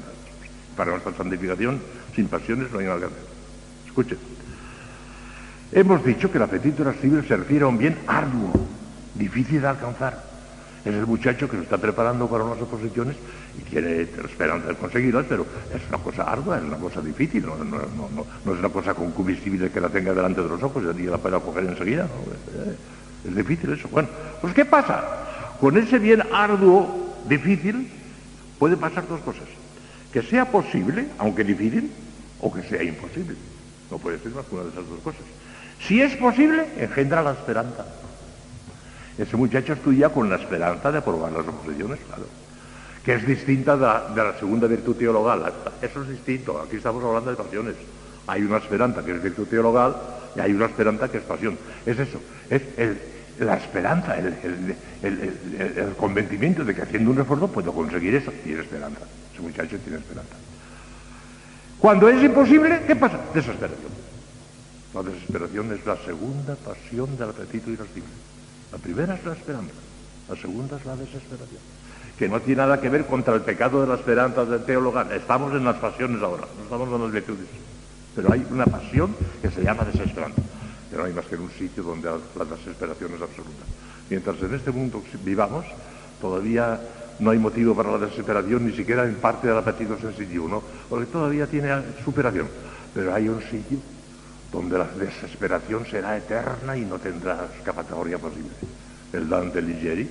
Para 0.75 0.91
nuestra 0.91 1.13
santificación, 1.13 1.79
sin 2.15 2.27
pasiones 2.27 2.71
no 2.71 2.79
hay 2.79 2.85
nada 2.85 2.99
que 2.99 3.05
hacer. 3.05 3.17
Escuchen. 3.85 4.17
Hemos 5.71 6.03
dicho 6.03 6.31
que 6.31 6.37
el 6.37 6.43
apetito 6.43 6.81
irascible 6.81 7.27
se 7.27 7.37
refiere 7.37 7.65
a 7.65 7.67
un 7.67 7.77
bien 7.77 7.97
arduo, 8.07 8.51
difícil 9.13 9.61
de 9.61 9.67
alcanzar 9.67 10.35
es 10.85 10.93
el 10.93 11.07
muchacho 11.07 11.49
que 11.49 11.57
se 11.57 11.63
está 11.63 11.79
preparando 11.79 12.29
para 12.29 12.43
unas 12.43 12.61
oposiciones 12.61 13.15
y 13.57 13.61
tiene 13.63 14.01
esperanza 14.01 14.67
de 14.67 14.75
conseguirlas, 14.75 15.25
pero 15.27 15.45
es 15.73 15.81
una 15.89 15.97
cosa 15.97 16.23
ardua, 16.23 16.57
es 16.57 16.63
una 16.63 16.77
cosa 16.77 17.01
difícil, 17.01 17.45
no, 17.45 17.55
es 17.55 18.59
una 18.59 18.69
cosa 18.69 18.93
concupiscible 18.93 19.71
que 19.71 19.81
la 19.81 19.89
tenga 19.89 20.13
delante 20.13 20.41
de 20.41 20.49
los 20.49 20.61
ojos 20.61 20.83
y 20.97 21.03
la 21.03 21.17
pueda 21.17 21.39
coger 21.39 21.65
enseguida. 21.65 22.07
Es 23.27 23.35
difícil 23.35 23.71
eso. 23.73 23.87
Bueno, 23.89 24.09
pues 24.41 24.53
¿qué 24.53 24.65
pasa? 24.65 25.03
Con 25.59 25.77
ese 25.77 25.99
bien 25.99 26.21
arduo, 26.33 27.15
difícil, 27.27 27.89
puede 28.59 28.77
pasar 28.77 29.07
dos 29.07 29.21
cosas. 29.21 29.47
Que 30.11 30.21
sea 30.21 30.51
posible, 30.51 31.07
aunque 31.17 31.43
difícil, 31.43 31.91
o 32.41 32.53
que 32.53 32.61
sea 32.63 32.83
imposible. 32.83 33.35
No 33.89 33.97
puede 33.97 34.19
ser 34.19 34.31
más 34.33 34.45
que 34.45 34.55
una 34.55 34.65
de 34.65 34.69
esas 34.71 34.87
dos 34.87 34.99
cosas. 34.99 35.21
Si 35.79 36.01
es 36.01 36.15
posible, 36.15 36.67
engendra 36.77 37.21
la 37.21 37.31
esperanza. 37.31 37.85
Ese 39.17 39.37
muchacho 39.37 39.73
estudia 39.73 40.09
con 40.09 40.29
la 40.29 40.35
esperanza 40.35 40.91
de 40.91 40.97
aprobar 40.97 41.31
las 41.31 41.47
oposiciones, 41.47 41.99
claro, 42.07 42.25
que 43.05 43.13
es 43.13 43.27
distinta 43.27 43.77
de 43.77 44.23
la, 44.23 44.35
segunda 44.39 44.65
virtud 44.67 44.95
teologal. 44.95 45.53
Eso 45.79 46.01
es 46.01 46.09
distinto, 46.09 46.59
aquí 46.59 46.77
estamos 46.77 47.03
hablando 47.03 47.29
de 47.29 47.37
pasiones. 47.37 47.75
Hay 48.25 48.41
una 48.41 48.57
esperanza 48.57 49.05
que 49.05 49.11
es 49.11 49.21
virtud 49.21 49.47
teologal 49.47 49.95
y 50.35 50.39
hay 50.39 50.51
una 50.51 50.65
esperanza 50.65 51.07
que 51.07 51.19
es 51.19 51.23
pasión. 51.23 51.55
Es 51.85 51.99
eso, 51.99 52.19
es 52.49 52.63
la 53.39 53.57
esperanza, 53.57 54.17
el, 54.17 54.75
convencimiento 55.97 56.63
de 56.63 56.73
que 56.73 56.81
haciendo 56.81 57.11
un 57.11 57.19
esfuerzo 57.19 57.47
puedo 57.47 57.71
conseguir 57.71 58.15
eso. 58.15 58.31
Tiene 58.43 58.61
esperanza, 58.61 59.01
ese 59.31 59.41
muchacho 59.41 59.77
tiene 59.77 59.99
esperanza. 59.99 60.35
Cuando 61.79 62.09
es 62.09 62.23
imposible, 62.23 62.81
¿qué 62.87 62.95
pasa? 62.95 63.19
Desesperación. 63.33 63.91
La 64.95 65.03
desesperación 65.03 65.71
es 65.73 65.85
la 65.85 65.97
segunda 65.97 66.55
pasión 66.55 67.15
del 67.17 67.29
apetito 67.29 67.69
irascible. 67.69 68.09
La 68.71 68.79
primera 68.79 69.13
es 69.13 69.23
la 69.25 69.33
esperanza, 69.33 69.73
la 70.27 70.35
segunda 70.35 70.77
es 70.77 70.85
la 70.85 70.95
desesperación, 70.95 71.61
que 72.17 72.29
no 72.29 72.39
tiene 72.39 72.61
nada 72.61 72.79
que 72.79 72.89
ver 72.89 73.05
contra 73.05 73.35
el 73.35 73.41
pecado 73.41 73.81
de 73.81 73.87
la 73.87 73.95
esperanza 73.95 74.45
del 74.45 74.63
teologal. 74.63 75.11
Estamos 75.11 75.53
en 75.53 75.65
las 75.65 75.75
pasiones 75.77 76.21
ahora, 76.21 76.43
no 76.57 76.63
estamos 76.63 76.87
en 76.93 77.01
las 77.01 77.11
virtudes. 77.11 77.47
Pero 78.15 78.31
hay 78.31 78.45
una 78.49 78.65
pasión 78.65 79.13
que 79.41 79.51
se 79.51 79.61
llama 79.61 79.83
desesperanza, 79.83 80.41
que 80.89 80.95
no 80.95 81.03
hay 81.03 81.13
más 81.13 81.25
que 81.25 81.35
en 81.35 81.41
un 81.41 81.51
sitio 81.51 81.83
donde 81.83 82.09
la 82.09 82.45
desesperación 82.45 83.11
es 83.15 83.21
absoluta. 83.21 83.65
Mientras 84.09 84.41
en 84.41 84.53
este 84.53 84.71
mundo 84.71 85.03
vivamos, 85.23 85.65
todavía 86.21 86.79
no 87.19 87.31
hay 87.31 87.37
motivo 87.37 87.75
para 87.75 87.91
la 87.91 87.97
desesperación, 87.97 88.65
ni 88.65 88.73
siquiera 88.73 89.03
en 89.03 89.15
parte 89.15 89.47
del 89.47 89.57
apetito 89.57 89.97
sensitivo, 89.99 90.47
¿no? 90.47 90.63
Porque 90.89 91.07
todavía 91.07 91.47
tiene 91.47 91.69
superación. 92.03 92.47
Pero 92.93 93.13
hay 93.13 93.27
un 93.27 93.41
sitio 93.41 93.77
donde 94.51 94.77
la 94.77 94.85
desesperación 94.85 95.85
será 95.85 96.15
eterna 96.15 96.77
y 96.77 96.81
no 96.81 96.97
tendrá 96.97 97.47
escapatoria 97.57 98.17
posible. 98.17 98.51
El 99.11 99.27
Dante 99.27 99.61
Ligieri, 99.61 100.07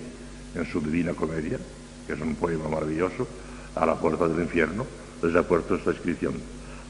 en 0.54 0.66
su 0.66 0.80
Divina 0.80 1.14
Comedia, 1.14 1.58
que 2.06 2.12
es 2.12 2.20
un 2.20 2.34
poema 2.34 2.68
maravilloso, 2.68 3.26
a 3.74 3.86
la 3.86 3.94
puerta 3.94 4.28
del 4.28 4.42
infierno, 4.42 4.86
les 5.22 5.34
ha 5.34 5.42
puesto 5.42 5.74
esta 5.74 5.90
inscripción. 5.90 6.34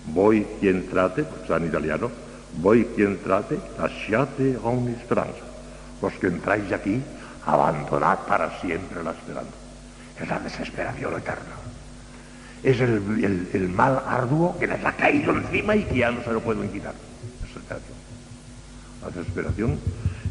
Voy 0.06 0.46
quien 0.60 0.88
trate, 0.88 1.22
está 1.22 1.56
en 1.56 1.66
italiano, 1.66 2.10
voy 2.58 2.84
quien 2.94 3.18
trate, 3.18 3.58
lasciate 3.78 4.56
ogni 4.62 4.92
esperanza. 4.92 5.40
Los 6.02 6.12
que 6.14 6.26
entráis 6.26 6.70
aquí, 6.72 7.00
abandonad 7.46 8.18
para 8.28 8.60
siempre 8.60 9.02
la 9.02 9.12
esperanza. 9.12 9.52
Es 10.20 10.28
la 10.28 10.38
desesperación 10.40 11.14
eterna. 11.14 11.56
Es 12.62 12.80
el, 12.80 13.68
mal 13.68 14.02
arduo 14.06 14.58
que 14.58 14.66
les 14.66 14.84
ha 14.84 14.92
caído 14.92 15.32
encima 15.32 15.76
y 15.76 15.84
que 15.84 15.98
ya 15.98 16.10
no 16.10 16.22
se 16.22 16.32
lo 16.32 16.40
pueden 16.40 16.70
quitar. 16.70 16.94
La 19.02 19.10
desesperación 19.10 19.78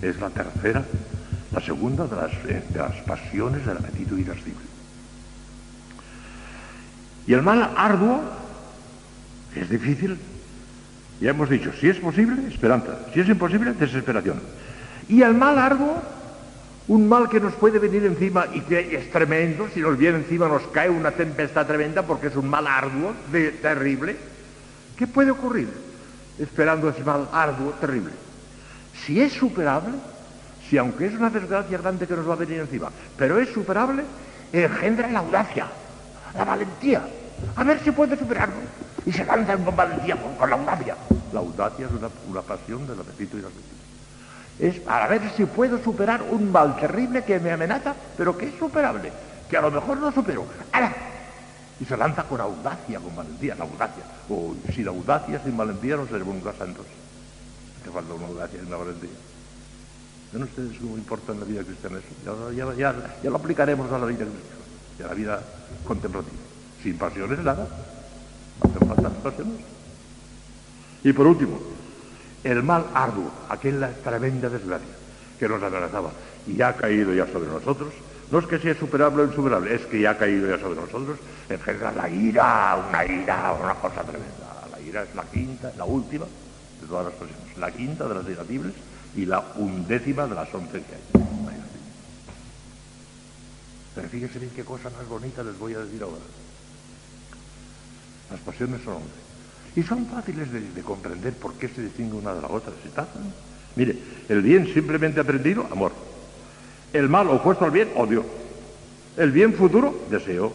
es 0.01 0.19
la 0.19 0.29
tercera, 0.29 0.83
la 1.51 1.61
segunda 1.61 2.07
de 2.07 2.15
las, 2.15 2.31
eh, 2.47 2.63
de 2.69 2.79
las 2.79 2.95
pasiones 3.01 3.65
del 3.65 3.77
apetito 3.77 4.17
irascible. 4.17 4.72
Y 7.27 7.33
el 7.33 7.41
mal 7.41 7.71
arduo 7.75 8.21
es 9.55 9.69
difícil. 9.69 10.17
Ya 11.21 11.29
hemos 11.29 11.49
dicho, 11.49 11.71
si 11.79 11.89
es 11.89 11.97
posible, 11.97 12.47
esperanza. 12.47 12.99
Si 13.13 13.21
es 13.21 13.29
imposible, 13.29 13.73
desesperación. 13.73 14.41
Y 15.07 15.21
el 15.21 15.33
mal 15.33 15.57
arduo, 15.57 16.01
un 16.87 17.07
mal 17.07 17.29
que 17.29 17.39
nos 17.39 17.53
puede 17.53 17.79
venir 17.79 18.05
encima 18.05 18.45
y 18.53 18.61
que 18.61 18.95
es 18.95 19.11
tremendo, 19.11 19.69
si 19.73 19.79
nos 19.79 19.97
viene 19.97 20.17
encima 20.17 20.47
nos 20.47 20.63
cae 20.63 20.89
una 20.89 21.11
tempestad 21.11 21.65
tremenda 21.65 22.01
porque 22.03 22.27
es 22.27 22.35
un 22.35 22.49
mal 22.49 22.67
arduo, 22.67 23.13
terrible. 23.61 24.17
¿Qué 24.97 25.07
puede 25.07 25.31
ocurrir 25.31 25.69
esperando 26.39 26.89
ese 26.89 27.03
mal 27.03 27.29
arduo, 27.31 27.71
terrible? 27.79 28.11
Si 29.05 29.21
es 29.21 29.33
superable, 29.33 29.93
si 30.69 30.77
aunque 30.77 31.05
es 31.05 31.13
una 31.13 31.29
desgracia 31.29 31.77
grande 31.77 32.07
que 32.07 32.15
nos 32.15 32.27
va 32.27 32.33
a 32.33 32.37
venir 32.37 32.59
encima, 32.59 32.89
pero 33.17 33.39
es 33.39 33.49
superable, 33.49 34.03
engendra 34.51 35.09
la 35.09 35.19
audacia, 35.19 35.67
la 36.35 36.43
valentía. 36.43 37.01
A 37.55 37.63
ver 37.63 37.79
si 37.83 37.91
puede 37.91 38.17
superarlo. 38.17 38.55
Y 39.05 39.11
se 39.11 39.25
lanza 39.25 39.57
con 39.57 39.75
valentía, 39.75 40.15
con, 40.15 40.49
la 40.49 40.55
audacia. 40.55 40.95
La 41.33 41.39
audacia 41.39 41.87
es 41.87 41.91
una, 41.91 42.41
pasión 42.41 42.87
del 42.87 42.99
apetito 42.99 43.37
y 43.37 43.41
la. 43.41 43.49
Es 44.59 44.79
para 44.79 45.07
ver 45.07 45.21
si 45.35 45.45
puedo 45.45 45.83
superar 45.83 46.21
un 46.29 46.51
mal 46.51 46.75
terrible 46.77 47.23
que 47.23 47.39
me 47.39 47.51
amenaza, 47.51 47.95
pero 48.15 48.37
que 48.37 48.47
es 48.47 48.55
superable, 48.57 49.11
que 49.49 49.57
a 49.57 49.61
lo 49.61 49.71
mejor 49.71 49.97
no 49.97 50.11
supero. 50.11 50.45
¡Hala! 50.71 50.93
Y 51.79 51.85
se 51.85 51.97
lanza 51.97 52.23
con 52.23 52.39
audacia, 52.39 52.99
con 52.99 53.15
valentía, 53.15 53.55
la 53.55 53.63
audacia. 53.63 54.03
O 54.29 54.55
sin 54.73 54.87
audacia, 54.87 55.41
sin 55.43 55.57
valentía, 55.57 55.97
no 55.97 56.05
seremos 56.05 56.35
nunca 56.35 56.53
santos 56.53 56.85
que 57.83 57.91
falta 57.91 58.13
una 58.13 58.27
audacia 58.27 58.59
y 58.61 58.65
una 58.65 58.77
valentía. 58.77 59.09
¿Ven 60.31 60.43
ustedes 60.43 60.77
cómo 60.79 60.97
importa 60.97 61.33
en 61.33 61.39
la 61.41 61.45
vida 61.45 61.63
cristiana 61.63 61.99
eso? 61.99 62.53
Ya, 62.55 62.73
ya, 62.75 62.95
ya, 63.21 63.29
lo 63.29 63.35
aplicaremos 63.35 63.91
a 63.91 63.99
la 63.99 64.05
vida 64.05 64.25
cristiana 64.25 64.63
y 64.97 65.03
a 65.03 65.07
la 65.07 65.13
vida 65.13 65.41
contemplativa. 65.85 66.35
Sin 66.81 66.97
pasiones 66.97 67.39
nada. 67.39 67.67
Hacen 68.61 68.87
falta 68.87 69.09
pasiones. 69.09 69.59
Y 71.03 71.13
por 71.13 71.27
último, 71.27 71.59
el 72.43 72.63
mal 72.63 72.85
arduo, 72.93 73.31
aquella 73.49 73.89
tremenda 74.03 74.49
desgracia 74.49 74.87
que 75.39 75.47
nos 75.47 75.61
amenazaba 75.61 76.11
y 76.47 76.61
ha 76.61 76.73
caído 76.75 77.13
ya 77.13 77.25
sobre 77.27 77.47
nosotros, 77.47 77.93
no 78.31 78.39
es 78.39 78.47
que 78.47 78.59
sea 78.59 78.75
superable 78.75 79.23
o 79.23 79.25
insuperable, 79.25 79.75
es 79.75 79.81
que 79.85 80.01
ya 80.01 80.11
ha 80.11 80.17
caído 80.17 80.49
ya 80.49 80.59
sobre 80.59 80.79
nosotros, 80.79 81.19
en 81.49 81.59
general 81.59 81.93
la 81.95 82.09
ira, 82.09 82.85
una 82.89 83.05
ira, 83.05 83.53
una 83.61 83.75
cosa 83.75 84.01
tremenda. 84.01 84.67
La 84.71 84.79
ira 84.79 85.03
es 85.03 85.13
la 85.15 85.23
quinta, 85.23 85.71
la 85.77 85.85
última 85.85 86.25
de 86.81 86.87
todas 86.87 87.05
las 87.05 87.13
pasiones, 87.13 87.57
la 87.57 87.71
quinta 87.71 88.07
de 88.07 88.15
las 88.15 88.27
irascibles 88.27 88.73
y 89.15 89.25
la 89.25 89.43
undécima 89.55 90.25
de 90.25 90.35
las 90.35 90.53
once 90.53 90.81
que 90.81 90.95
hay. 90.95 91.62
Pero 93.95 94.09
fíjense 94.09 94.39
bien 94.39 94.51
qué 94.55 94.63
cosa 94.63 94.89
más 94.89 95.07
bonita 95.07 95.43
les 95.43 95.57
voy 95.57 95.73
a 95.73 95.79
decir 95.79 96.01
ahora. 96.01 96.23
Las 98.31 98.39
pasiones 98.39 98.81
son 98.83 98.95
once. 98.95 99.23
Y 99.75 99.83
son 99.83 100.05
fáciles 100.07 100.47
de, 100.51 100.81
comprender 100.81 101.33
por 101.33 101.53
qué 101.53 101.67
se 101.67 101.81
distingue 101.81 102.15
una 102.15 102.33
de 102.33 102.41
la 102.41 102.47
otra. 102.47 102.71
Mire, 103.75 103.97
el 104.29 104.41
bien 104.41 104.71
simplemente 104.71 105.19
aprendido, 105.19 105.67
amor. 105.71 105.91
El 106.91 107.09
mal 107.09 107.27
opuesto 107.29 107.65
al 107.65 107.71
bien, 107.71 107.89
odio. 107.95 108.23
El 109.17 109.31
bien 109.31 109.53
futuro, 109.53 110.05
deseo. 110.09 110.53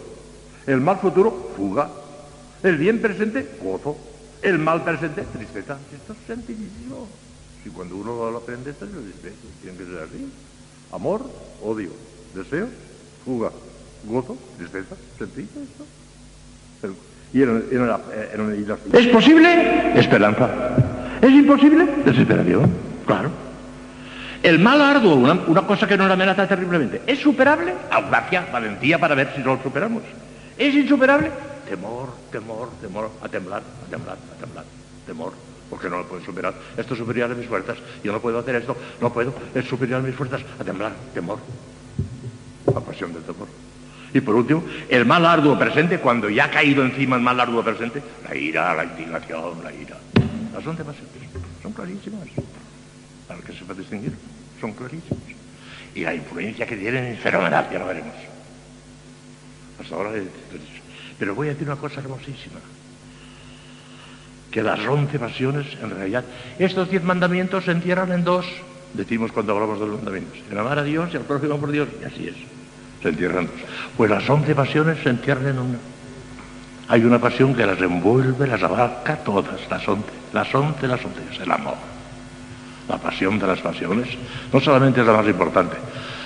El 0.66 0.80
mal 0.80 0.98
futuro, 0.98 1.52
fuga. 1.56 1.90
El 2.62 2.76
bien 2.76 3.00
presente, 3.00 3.58
gozo. 3.62 3.96
El 4.42 4.58
mal 4.58 4.84
presente, 4.84 5.22
tristeza. 5.22 5.78
Esto 5.92 6.12
es 6.12 6.18
sencillísimo. 6.26 7.08
Si 7.64 7.70
cuando 7.70 7.96
uno 7.96 8.30
lo 8.30 8.38
aprende 8.38 8.70
esto, 8.70 8.86
lo 8.86 9.00
dice, 9.00 9.32
tiene 9.62 9.76
que 9.78 9.84
ser 9.84 9.98
así. 9.98 10.32
Amor, 10.92 11.28
odio. 11.62 11.90
Deseo, 12.34 12.68
fuga. 13.24 13.50
Gozo, 14.04 14.36
tristeza. 14.56 14.96
Sencillo 15.18 15.62
esto. 15.62 15.84
Y 17.32 17.42
¿Es 18.96 19.06
posible? 19.08 19.98
Esperanza. 19.98 20.48
¿Es 21.20 21.30
imposible? 21.30 21.86
Desesperación. 22.04 22.70
Claro. 23.06 23.30
El 24.42 24.60
mal 24.60 24.80
arduo, 24.80 25.14
una, 25.14 25.62
cosa 25.66 25.86
que 25.86 25.96
nos 25.96 26.10
amenaza 26.10 26.46
terriblemente, 26.46 27.02
¿es 27.06 27.18
superable? 27.18 27.74
Audacia, 27.90 28.46
valentía 28.52 28.98
para 28.98 29.14
ver 29.14 29.32
si 29.34 29.42
lo 29.42 29.60
superamos. 29.60 30.04
¿Es 30.56 30.74
insuperable? 30.74 31.30
Temor, 31.68 32.10
temor, 32.30 32.70
temor, 32.80 33.10
a 33.20 33.28
temblar, 33.28 33.62
a 33.62 33.90
temblar, 33.90 34.16
a 34.16 34.40
temblar, 34.40 34.64
temor, 35.06 35.32
porque 35.68 35.90
no 35.90 35.98
lo 35.98 36.06
puedo 36.06 36.24
superar. 36.24 36.54
Esto 36.76 36.94
es 36.94 37.00
superior 37.00 37.30
a 37.30 37.34
mis 37.34 37.46
fuerzas. 37.46 37.78
Yo 38.02 38.12
no 38.12 38.20
puedo 38.20 38.38
hacer 38.38 38.54
esto, 38.54 38.76
no 39.00 39.12
puedo, 39.12 39.34
es 39.54 39.64
superior 39.66 40.00
a 40.00 40.02
mis 40.02 40.14
fuerzas, 40.14 40.40
a 40.58 40.64
temblar, 40.64 40.92
temor. 41.12 41.38
La 42.74 42.80
pasión 42.80 43.12
del 43.12 43.22
temor. 43.22 43.48
Y 44.12 44.20
por 44.20 44.34
último, 44.34 44.64
el 44.88 45.04
mal 45.04 45.24
arduo 45.26 45.58
presente, 45.58 45.98
cuando 45.98 46.30
ya 46.30 46.46
ha 46.46 46.50
caído 46.50 46.84
encima 46.84 47.16
el 47.16 47.22
mal 47.22 47.38
arduo 47.38 47.62
presente, 47.62 48.02
la 48.26 48.34
ira, 48.34 48.74
la 48.74 48.84
indignación, 48.84 49.62
la 49.62 49.72
ira. 49.72 49.96
Las 50.54 50.64
son 50.64 50.76
demasiadas, 50.76 51.12
son 51.62 51.72
clarísimas. 51.72 52.28
Para 53.26 53.40
que 53.40 53.52
se 53.52 53.64
pueda 53.64 53.80
distinguir, 53.80 54.12
son 54.60 54.72
clarísimas. 54.72 55.22
Y 55.94 56.00
la 56.00 56.14
influencia 56.14 56.66
que 56.66 56.76
tienen 56.76 57.04
es 57.04 57.20
fenomenal, 57.20 57.68
ya 57.70 57.78
lo 57.78 57.86
veremos. 57.86 58.14
Hasta 59.80 59.94
ahora 59.94 60.10
Pero 61.18 61.34
voy 61.34 61.48
a 61.48 61.50
decir 61.50 61.66
una 61.66 61.76
cosa 61.76 62.00
hermosísima. 62.00 62.60
Que 64.50 64.62
las 64.62 64.80
once 64.88 65.18
pasiones, 65.18 65.66
en 65.82 65.90
realidad, 65.90 66.24
estos 66.58 66.88
diez 66.88 67.02
mandamientos 67.02 67.64
se 67.66 67.72
encierran 67.72 68.10
en 68.12 68.24
dos, 68.24 68.46
decimos 68.94 69.32
cuando 69.32 69.52
hablamos 69.52 69.78
de 69.78 69.86
los 69.86 69.96
mandamientos, 69.96 70.38
en 70.50 70.56
amar 70.56 70.78
a 70.78 70.82
Dios 70.82 71.10
y 71.12 71.18
al 71.18 71.24
prójimo 71.24 71.58
por 71.58 71.70
Dios, 71.70 71.88
y 72.00 72.04
así 72.04 72.28
es 72.28 72.57
se 73.02 73.08
entierran 73.08 73.48
Pues 73.96 74.10
las 74.10 74.28
once 74.28 74.54
pasiones 74.54 74.98
se 75.02 75.10
entierran 75.10 75.48
en 75.48 75.58
una. 75.58 75.78
Hay 76.88 77.04
una 77.04 77.18
pasión 77.18 77.54
que 77.54 77.66
las 77.66 77.78
envuelve, 77.80 78.46
las 78.46 78.62
abarca 78.62 79.16
todas, 79.16 79.60
las 79.68 79.86
once, 79.86 80.10
las 80.32 80.54
once, 80.54 80.88
las 80.88 81.04
once, 81.04 81.20
es 81.30 81.40
el 81.40 81.50
amor. 81.52 81.76
La 82.88 82.96
pasión 82.96 83.38
de 83.38 83.46
las 83.46 83.60
pasiones 83.60 84.08
no 84.50 84.60
solamente 84.60 85.02
es 85.02 85.06
la 85.06 85.12
más 85.12 85.26
importante, 85.26 85.76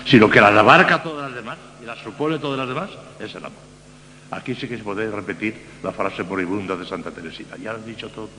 sino 0.07 0.31
que 0.31 0.41
las 0.41 0.55
abarca 0.55 1.03
todas 1.03 1.29
las 1.29 1.35
demás 1.35 1.59
y 1.83 1.85
las 1.87 1.99
supone 1.99 2.39
todas 2.39 2.59
las 2.59 2.69
demás, 2.69 2.91
es 3.19 3.35
el 3.35 3.45
amor. 3.45 3.59
Aquí 4.31 4.55
sí 4.55 4.69
que 4.69 4.79
se 4.79 4.85
puede 4.85 5.11
repetir 5.11 5.57
la 5.83 5.91
frase 5.91 6.23
moribunda 6.23 6.77
de 6.77 6.87
Santa 6.87 7.11
Teresita. 7.11 7.57
Ya 7.57 7.73
lo 7.73 7.81
he 7.81 7.85
dicho 7.85 8.09
todo, 8.09 8.31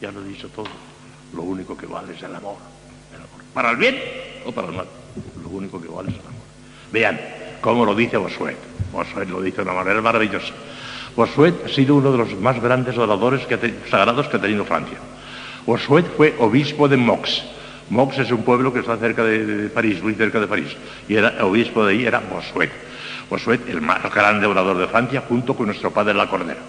ya 0.00 0.10
lo 0.10 0.22
he 0.22 0.28
dicho 0.28 0.48
todo. 0.48 0.66
Lo 1.34 1.42
único 1.42 1.76
que 1.76 1.86
vale 1.86 2.14
es 2.14 2.22
el 2.22 2.34
amor. 2.34 2.56
El 3.12 3.18
amor. 3.18 3.44
Para 3.52 3.70
el 3.70 3.76
bien 3.76 4.00
o 4.46 4.52
para 4.52 4.68
el 4.68 4.74
mal. 4.74 4.86
Lo 5.42 5.48
único 5.50 5.80
que 5.80 5.88
vale 5.88 6.08
es 6.08 6.14
el 6.14 6.20
amor. 6.22 6.42
Vean, 6.90 7.20
como 7.60 7.84
lo 7.84 7.94
dice 7.94 8.16
Bosuet. 8.16 8.56
Bosuet 8.92 9.28
lo 9.28 9.40
dice 9.40 9.58
de 9.58 9.62
una 9.62 9.72
manera 9.74 10.00
maravillosa. 10.00 10.52
Bosuet 11.16 11.66
ha 11.66 11.68
sido 11.68 11.96
uno 11.96 12.12
de 12.12 12.18
los 12.18 12.34
más 12.40 12.60
grandes 12.60 12.96
oradores 12.96 13.46
sagrados 13.90 14.28
que 14.28 14.36
ha 14.36 14.40
tenido 14.40 14.64
Francia. 14.64 14.98
Bosuet 15.66 16.06
fue 16.16 16.34
obispo 16.38 16.88
de 16.88 16.96
Mox. 16.96 17.42
Mox 17.90 18.18
es 18.18 18.30
un 18.30 18.42
pueblo 18.42 18.72
que 18.72 18.80
está 18.80 18.96
cerca 18.96 19.24
de, 19.24 19.68
París, 19.68 20.02
muy 20.02 20.14
cerca 20.14 20.40
de 20.40 20.46
París. 20.46 20.76
Y 21.08 21.16
era 21.16 21.44
obispo 21.44 21.84
de 21.84 21.92
ahí 21.94 22.06
era 22.06 22.20
Bosuet. 22.20 22.70
Bosuet, 23.28 23.68
el 23.68 23.80
más 23.80 24.02
grande 24.14 24.46
orador 24.46 24.78
de 24.78 24.86
Francia, 24.86 25.24
junto 25.28 25.54
con 25.54 25.66
nuestro 25.66 25.90
padre 25.90 26.14
La 26.14 26.28
Cordera. 26.28 26.60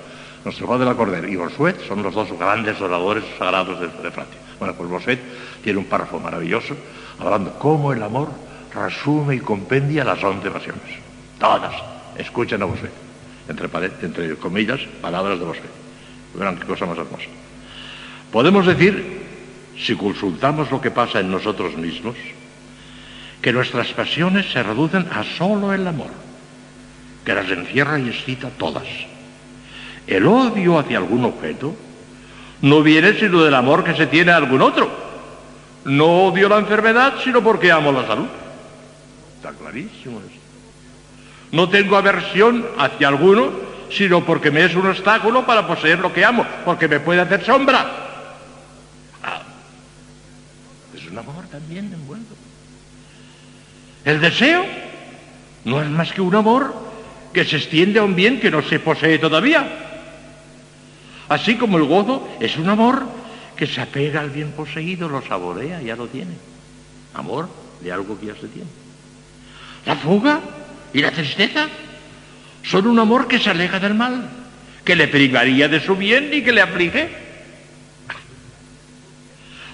Nuestro 0.43 0.67
padre 0.67 0.86
La 0.86 0.95
Cordera 0.95 1.28
y 1.28 1.36
Bosuet 1.36 1.88
son 1.88 2.02
los 2.04 2.13
dos 2.13 2.32
grandes 2.38 2.80
oradores 2.82 3.23
sagrados 3.38 3.80
de, 3.80 3.88
de 3.88 4.12
Francia. 4.12 4.39
Bueno, 4.58 4.73
pues 4.73 4.89
Bosuet 4.89 5.19
tiene 5.63 5.80
un 5.80 5.86
párrafo 5.86 6.19
maravilloso 6.19 6.75
hablando 7.19 7.54
cómo 7.60 7.93
el 7.93 8.02
amor 8.02 8.30
resume 8.86 9.36
y 9.36 9.39
compendia 9.39 10.04
las 10.04 10.24
once 10.24 10.50
pasiones. 10.50 10.84
Todas. 11.39 11.74
Escuchen 12.18 12.62
a 12.62 12.65
Bossuet. 12.65 12.92
Entre, 13.48 13.68
entre 14.02 14.36
comillas, 14.36 14.80
palabras 15.02 15.39
de 15.39 15.46
Bossuet. 15.46 15.72
Verán 16.36 16.58
qué 16.58 16.65
cosa 16.65 16.86
más 16.86 16.98
hermosa. 16.98 17.26
Podemos 18.32 18.65
decir, 18.65 19.24
si 19.78 19.96
consultamos 19.96 20.70
lo 20.72 20.82
que 20.82 20.92
pasa 20.92 21.20
en 21.20 21.32
nosotros 21.32 21.76
mismos, 21.76 22.15
que 23.42 23.54
nuestras 23.54 23.88
pasiones 23.94 24.52
se 24.52 24.62
reducen 24.62 25.08
a 25.12 25.24
solo 25.24 25.74
el 25.74 25.88
amor, 25.88 26.12
que 27.26 27.34
las 27.34 27.50
encierra 27.50 28.00
y 28.00 28.10
excita 28.10 28.50
todas. 28.50 28.88
El 30.06 30.28
odio 30.28 30.78
hacia 30.78 30.98
algún 30.98 31.26
objeto 31.26 31.76
no 32.62 32.84
viene 32.84 33.13
sino 33.13 33.44
del 33.44 33.56
amor 33.56 33.84
que 33.84 33.96
se 33.96 34.08
tiene 34.08 34.32
a 34.32 34.38
algún 34.38 34.62
otro. 34.62 34.89
No 35.86 36.26
odio 36.28 36.50
la 36.50 36.58
enfermedad, 36.58 37.13
sino 37.24 37.42
porque 37.42 37.72
amo 37.72 37.92
la 37.92 38.06
salud. 38.06 38.28
Clarísimo 39.52 40.20
eso. 40.20 40.40
No 41.52 41.70
tengo 41.70 41.98
aversión 41.98 42.66
hacia 42.78 43.08
alguno, 43.08 43.52
sino 43.92 44.24
porque 44.24 44.52
me 44.52 44.66
es 44.66 44.76
un 44.76 44.88
obstáculo 44.88 45.46
para 45.46 45.66
poseer 45.66 46.00
lo 46.00 46.14
que 46.14 46.24
amo, 46.24 46.46
porque 46.64 46.88
me 46.88 47.00
puede 47.00 47.22
hacer 47.22 47.44
sombra. 47.44 47.86
Ah, 49.24 49.42
es 50.96 51.10
un 51.10 51.18
amor 51.18 51.48
también 51.48 51.92
envuelto. 51.92 52.36
El 54.06 54.22
deseo 54.22 54.66
no 55.66 55.82
es 55.82 55.90
más 55.90 56.14
que 56.14 56.22
un 56.22 56.36
amor 56.36 56.74
que 57.34 57.46
se 57.46 57.58
extiende 57.58 58.00
a 58.00 58.04
un 58.04 58.16
bien 58.16 58.40
que 58.40 58.52
no 58.52 58.62
se 58.62 58.80
posee 58.80 59.18
todavía. 59.18 59.68
Así 61.28 61.56
como 61.56 61.78
el 61.78 61.84
gozo 61.84 62.28
es 62.40 62.58
un 62.58 62.70
amor 62.70 63.08
que 63.56 63.68
se 63.68 63.82
apega 63.82 64.22
al 64.22 64.30
bien 64.30 64.52
poseído, 64.52 65.10
lo 65.10 65.22
saborea, 65.22 65.82
ya 65.82 65.96
lo 65.96 66.08
tiene. 66.08 66.34
Amor 67.14 67.50
de 67.82 67.92
algo 67.92 68.20
que 68.20 68.28
ya 68.28 68.36
se 68.36 68.48
tiene. 68.48 68.79
La 69.86 69.96
fuga 69.96 70.39
y 70.94 71.02
la 71.02 71.12
tristeza 71.12 71.68
son 72.63 72.88
un 72.88 73.00
amor 73.00 73.28
que 73.28 73.39
se 73.39 73.50
aleja 73.50 73.80
del 73.80 73.94
mal, 73.94 74.30
que 74.84 74.96
le 74.96 75.08
privaría 75.08 75.68
de 75.68 75.80
su 75.80 75.96
bien 75.96 76.30
y 76.34 76.42
que 76.42 76.52
le 76.52 76.62
aflige. 76.62 77.10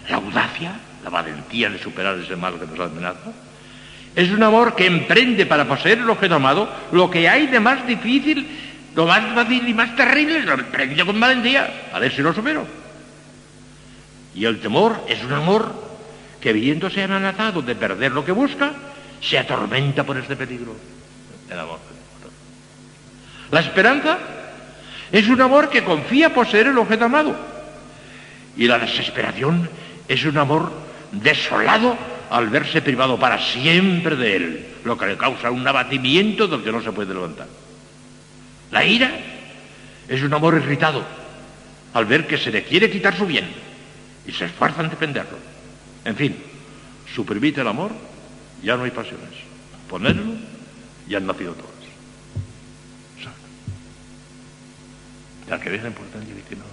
La 0.10 0.18
audacia, 0.18 0.74
la 1.04 1.10
valentía 1.10 1.70
de 1.70 1.80
superar 1.80 2.18
ese 2.20 2.36
mal 2.36 2.60
que 2.60 2.68
nos 2.68 2.80
amenaza, 2.80 3.32
es 4.15 4.32
un 4.32 4.44
amor 4.44 4.76
que 4.76 4.86
emprende 4.86 5.46
para 5.46 5.65
poseer 5.65 5.98
el 5.98 6.10
objeto 6.10 6.36
amado 6.36 6.70
lo 6.91 7.10
que 7.10 7.28
hay 7.28 7.48
de 7.48 7.60
más 7.60 7.86
difícil, 7.86 8.48
lo 8.96 9.06
más 9.06 9.34
fácil 9.34 9.68
y 9.68 9.74
más 9.74 9.96
terrible, 9.96 10.41
lo 10.41 10.54
emprende 10.54 11.06
con 11.06 11.20
valentía, 11.20 11.89
a 11.91 12.00
ver 12.00 12.13
si 12.13 12.22
lo 12.22 12.34
supero. 12.34 12.65
Y 14.34 14.46
el 14.46 14.60
temor 14.60 15.04
es 15.10 15.22
un 15.24 15.34
amor 15.34 15.84
que 16.39 16.54
viéndose 16.54 17.04
amenazado 17.04 17.62
de 17.62 17.76
perder 17.76 18.13
lo 18.13 18.24
que 18.24 18.32
busca, 18.32 18.72
se 19.28 19.38
atormenta 19.38 20.04
por 20.04 20.18
este 20.18 20.36
peligro. 20.36 20.76
El 21.50 21.60
amor. 21.60 21.80
La 23.52 23.60
esperanza 23.60 24.18
es 25.12 25.28
un 25.28 25.42
amor 25.42 25.70
que 25.70 25.84
confía 25.84 26.34
poseer 26.34 26.68
el 26.68 26.78
objeto 26.78 27.06
amado. 27.06 27.36
Y 28.58 28.68
la 28.68 28.80
desesperación 28.80 29.70
es 30.08 30.24
un 30.26 30.38
amor 30.38 30.72
desolado 31.12 31.98
al 32.30 32.50
verse 32.50 32.82
privado 32.82 33.20
para 33.20 33.40
siempre 33.40 34.16
de 34.16 34.36
él, 34.36 34.68
lo 34.84 34.98
que 34.98 35.06
le 35.08 35.18
causa 35.18 35.52
un 35.52 35.68
abatimiento 35.68 36.48
del 36.48 36.64
que 36.64 36.72
no 36.72 36.82
se 36.82 36.92
puede 36.92 37.14
levantar. 37.14 37.48
La 38.72 38.84
ira 38.84 39.12
es 40.08 40.22
un 40.22 40.34
amor 40.34 40.56
irritado 40.56 41.04
al 41.94 42.06
ver 42.06 42.28
que 42.28 42.38
se 42.38 42.52
le 42.52 42.64
quiere 42.64 42.90
quitar 42.90 43.16
su 43.16 43.26
bien 43.26 43.48
y 44.28 44.32
se 44.32 44.46
esfuerza 44.46 44.82
en 44.82 44.90
defenderlo. 44.90 45.38
En 46.04 46.16
fin, 46.16 46.36
suprimite 47.14 47.62
el 47.62 47.68
amor 47.68 47.92
ya 48.63 48.78
no 48.78 48.84
hay 48.84 48.91
pasiones. 48.91 49.30
Ponerlo, 49.89 50.34
ya 51.08 51.18
han 51.18 51.28
nacido 51.28 51.54
todas. 51.54 51.76
Ya 55.48 55.60
que 55.60 55.70
viene 55.70 55.88
importante 55.88 56.32
y 56.32 56.56
no. 56.56 56.63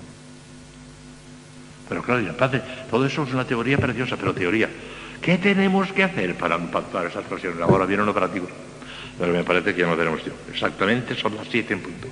Pero 1.89 2.03
claro, 2.03 2.37
padre, 2.37 2.63
todo 2.91 3.05
eso 3.05 3.25
es 3.25 3.35
una 3.35 3.45
teoría 3.45 3.77
preciosa, 3.77 4.17
pero 4.17 4.33
teoría. 4.33 4.71
¿Qué 5.21 5.37
tenemos 5.39 5.93
que 5.93 6.03
hacer 6.03 6.37
para 6.37 6.57
impactar 6.57 7.07
esas 7.07 7.25
pasiones? 7.25 7.61
Ahora 7.61 7.85
viene 7.85 8.03
un 8.03 8.09
operativo. 8.09 8.49
pero 9.19 9.33
me 9.33 9.45
parece 9.45 9.75
que 9.75 9.83
ya 9.83 9.87
no 9.87 9.97
tenemos 9.97 10.23
tiempo. 10.23 10.41
Exactamente 10.51 11.15
son 11.15 11.37
las 11.37 11.47
siete 11.49 11.75
en 11.75 11.81
punto. 11.81 12.09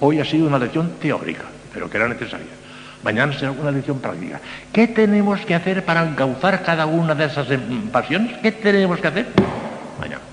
hoy 0.00 0.18
ha 0.18 0.24
sido 0.24 0.46
una 0.46 0.58
lección 0.58 0.94
teórica, 0.98 1.44
pero 1.72 1.90
que 1.90 1.96
era 1.98 2.08
necesaria. 2.08 2.63
Mañana 3.04 3.34
será 3.34 3.52
una 3.52 3.70
lección 3.70 4.00
práctica. 4.00 4.40
¿Qué 4.72 4.88
tenemos 4.88 5.40
que 5.44 5.54
hacer 5.54 5.84
para 5.84 6.02
encauzar 6.02 6.62
cada 6.62 6.86
una 6.86 7.14
de 7.14 7.26
esas 7.26 7.50
em, 7.50 7.88
pasiones? 7.88 8.38
¿Qué 8.38 8.50
tenemos 8.50 8.98
que 8.98 9.08
hacer? 9.08 9.26
Mañana. 10.00 10.23